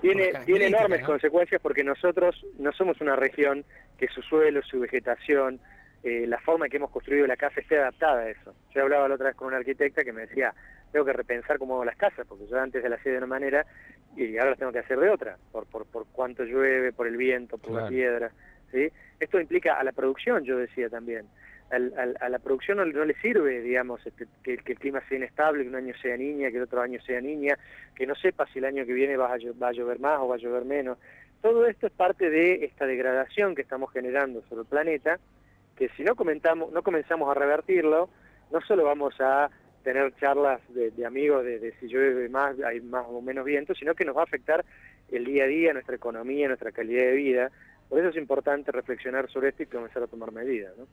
Tiene, 0.02 0.32
tiene 0.46 0.68
enormes 0.68 1.02
¿no? 1.02 1.08
consecuencias 1.08 1.62
porque 1.62 1.84
nosotros 1.84 2.46
no 2.60 2.72
somos 2.72 3.02
una 3.02 3.16
región 3.16 3.66
que 3.98 4.08
su 4.08 4.22
suelo, 4.22 4.62
su 4.62 4.80
vegetación, 4.80 5.60
eh, 6.04 6.26
la 6.28 6.40
forma 6.40 6.66
en 6.66 6.72
que 6.72 6.78
hemos 6.78 6.92
construido 6.92 7.26
la 7.26 7.36
casa 7.36 7.60
esté 7.60 7.78
adaptada 7.78 8.22
a 8.22 8.30
eso. 8.30 8.54
Yo 8.74 8.84
hablaba 8.84 9.08
la 9.08 9.16
otra 9.16 9.28
vez 9.28 9.36
con 9.36 9.48
una 9.48 9.58
arquitecta 9.58 10.04
que 10.04 10.14
me 10.14 10.22
decía, 10.22 10.54
tengo 10.92 11.06
que 11.06 11.14
repensar 11.14 11.58
cómo 11.58 11.76
hago 11.76 11.86
las 11.86 11.98
casas, 11.98 12.26
porque 12.28 12.48
yo 12.48 12.60
antes 12.60 12.84
las 12.84 13.00
hacía 13.00 13.14
de 13.14 13.18
una 13.18 13.28
manera 13.28 13.66
y 14.16 14.38
ahora 14.38 14.52
las 14.52 14.60
tengo 14.60 14.72
que 14.72 14.80
hacer 14.80 15.00
de 15.00 15.10
otra, 15.10 15.38
por, 15.52 15.66
por, 15.66 15.86
por 15.86 16.06
cuánto 16.12 16.44
llueve, 16.44 16.94
por 16.94 17.08
el 17.08 17.18
viento, 17.18 17.58
por 17.58 17.72
la 17.72 17.88
piedra. 17.88 18.32
¿sí? 18.72 18.90
Esto 19.20 19.40
implica 19.40 19.76
a 19.76 19.84
la 19.84 19.92
producción, 19.92 20.44
yo 20.44 20.58
decía 20.58 20.90
también. 20.90 21.28
Al- 21.70 21.94
al- 21.98 22.18
a 22.22 22.30
la 22.30 22.40
producción 22.40 22.78
no, 22.78 22.86
no 22.86 23.04
le 23.04 23.14
sirve, 23.16 23.62
digamos, 23.62 24.06
este, 24.08 24.26
que, 24.42 24.58
que 24.58 24.72
el 24.72 24.80
clima 24.80 25.02
sea 25.10 25.18
inestable, 25.18 25.64
que 25.64 25.70
un 25.70 25.76
año 25.76 25.94
sea 26.02 26.16
niña, 26.16 26.50
que 26.50 26.58
el 26.58 26.64
otro 26.64 26.80
año 26.82 27.00
sea 27.02 27.20
niña, 27.20 27.58
que 27.94 28.08
no 28.08 28.16
sepa 28.16 28.48
si 28.48 28.60
el 28.60 28.66
año 28.66 28.86
que 28.86 28.94
viene 28.94 29.18
va 29.18 29.34
a, 29.34 29.38
va 29.62 29.68
a 29.68 29.72
llover 29.74 30.00
más 30.00 30.20
o 30.22 30.30
va 30.30 30.36
a 30.36 30.40
llover 30.40 30.64
menos. 30.64 30.98
Todo 31.42 31.66
esto 31.68 31.88
es 31.88 31.94
parte 31.94 32.30
de 32.30 32.64
esta 32.66 32.86
degradación 32.86 33.54
que 33.54 33.64
estamos 33.64 33.92
generando 33.92 34.42
sobre 34.44 34.62
el 34.62 34.68
planeta, 34.68 35.20
que 35.76 35.90
si 35.90 36.04
no 36.04 36.16
comentamos, 36.16 36.72
no 36.72 36.82
comenzamos 36.84 37.30
a 37.30 37.38
revertirlo, 37.38 38.10
no 38.52 38.62
solo 38.62 38.86
vamos 38.86 39.14
a 39.20 39.50
tener 39.84 40.14
charlas 40.16 40.62
de, 40.70 40.92
de 40.92 41.06
amigos 41.06 41.44
de 41.44 41.74
si 41.80 41.88
llueve 41.88 42.30
más, 42.30 42.60
hay 42.62 42.80
más 42.82 43.06
o 43.10 43.22
menos 43.22 43.46
viento, 43.46 43.76
sino 43.76 43.94
que 43.94 44.06
nos 44.06 44.16
va 44.16 44.22
a 44.22 44.24
afectar 44.24 44.66
el 45.12 45.26
día 45.26 45.44
a 45.44 45.48
día, 45.48 45.74
nuestra 45.74 45.96
economía, 45.96 46.48
nuestra 46.48 46.72
calidad 46.72 47.04
de 47.04 47.12
vida. 47.14 47.52
Por 47.90 48.00
eso 48.00 48.10
es 48.10 48.18
importante 48.18 48.72
reflexionar 48.72 49.30
sobre 49.32 49.50
esto 49.50 49.64
y 49.64 49.66
comenzar 49.68 50.04
a 50.04 50.08
tomar 50.08 50.32
medidas. 50.32 50.74
¿no? 50.78 50.86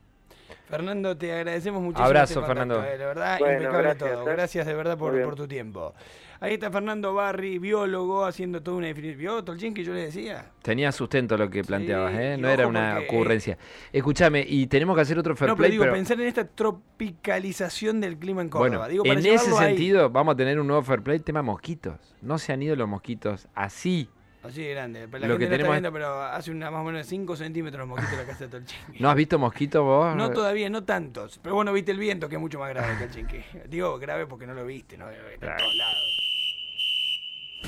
Fernando, 0.69 1.17
te 1.17 1.33
agradecemos 1.33 1.83
muchísimo. 1.83 2.07
Abrazo, 2.07 2.41
este 2.41 2.47
contacto, 2.47 2.75
Fernando. 2.81 2.85
eh, 2.95 2.99
la 2.99 3.07
verdad, 3.07 3.39
Bueno, 3.41 3.55
impecable 3.55 3.83
gracias, 3.83 4.13
todo. 4.13 4.29
eh. 4.29 4.33
Gracias 4.33 4.67
de 4.67 4.75
verdad 4.75 4.99
por, 4.99 5.35
tu 5.35 5.49
tiempo. 5.49 5.93
Ahí 6.41 6.55
está 6.55 6.71
Fernando 6.71 7.15
Barri, 7.15 7.59
biólogo, 7.59 8.25
haciendo 8.27 8.63
toda 8.63 8.77
una 8.77 8.87
definición. 8.89 9.19
¿Vio, 9.19 9.45
Tolchin, 9.45 9.73
que 9.75 9.83
yo 9.83 9.93
le 9.95 10.05
decía? 10.07 10.51
Tenía 10.63 10.93
sustento 10.93 11.37
lo 11.39 11.49
que 11.49 11.65
planteabas, 11.65 12.13
Sí, 12.13 12.19
¿eh? 12.21 12.37
No 12.39 12.49
era 12.49 12.67
una 12.67 12.95
porque, 12.97 13.05
eh, 13.05 13.09
ocurrencia. 13.09 13.59
Escúchame, 13.93 14.45
y 14.47 14.67
tenemos 14.67 14.95
que 14.95 15.03
hacer 15.03 15.19
otro 15.19 15.35
fair 15.37 15.49
no, 15.49 15.55
pero 15.57 15.63
play, 15.63 15.71
digo, 15.73 15.83
pero- 15.85 15.95
pensar 15.95 16.21
en 16.21 16.27
esta 16.27 16.47
tropicalización 16.47 18.01
del 18.01 18.19
clima 18.19 18.43
en 18.43 18.49
Córdoba. 18.49 18.69
Bueno, 18.87 18.89
digo, 18.89 19.05
para 19.05 19.21
en 19.21 19.27
ese 19.27 19.51
ahí. 19.51 19.69
sentido 19.69 20.11
vamos 20.11 20.35
a 20.35 20.37
tener 20.37 20.59
un 20.61 20.67
nuevo 20.67 20.83
fair 20.83 21.03
play 21.03 21.19
tema 21.21 21.43
mosquitos. 21.43 22.15
No 22.21 22.39
se 22.39 22.53
han 22.53 22.63
ido 22.63 22.77
los 22.77 22.89
mosquitos 22.89 23.49
así. 23.55 24.09
Así 24.45 24.63
de 24.63 24.71
grande. 24.75 25.09
Pero 25.09 25.21
la 25.23 25.27
Lo 25.29 25.35
gente 25.35 25.39
que 25.39 25.49
no 25.49 25.55
está 25.55 25.57
tenemos 25.57 25.75
es- 25.77 25.81
viendo, 25.83 25.93
pero 25.93 26.23
hace 26.23 26.51
una 26.51 26.71
más 26.71 26.81
o 26.83 26.85
menos 26.85 27.07
5 27.07 27.35
centímetros 27.37 27.89
mosquito 27.89 28.15
la 28.17 28.25
casa 28.27 28.45
de 28.45 28.51
Tolchin. 28.51 28.79
¿No 29.01 29.09
has 29.11 29.17
visto 29.17 29.39
mosquitos 29.39 29.83
vos? 29.83 30.15
No 30.15 30.31
todavía, 30.31 30.69
no 30.71 30.85
tantos. 30.85 31.41
Pero 31.43 31.55
bueno, 31.55 31.73
viste 31.73 31.93
el 31.93 31.99
viento, 31.99 32.29
que 32.29 32.35
es 32.37 32.41
mucho 32.41 32.59
más 32.59 32.69
grave 32.69 32.97
que 32.99 33.05
el 33.05 33.11
chinque. 33.11 33.45
Digo 33.69 33.99
grave 33.99 34.27
porque 34.27 34.47
no 34.47 34.53
lo 34.55 34.67
viste, 34.67 34.99
¿no? 34.99 35.09
Está 35.11 35.53
en 35.53 35.57
todos 35.57 35.75
lados. 35.77 35.99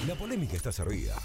La 0.06 0.14
polémica 0.14 0.54
está 0.54 0.70
servida. 0.70 1.16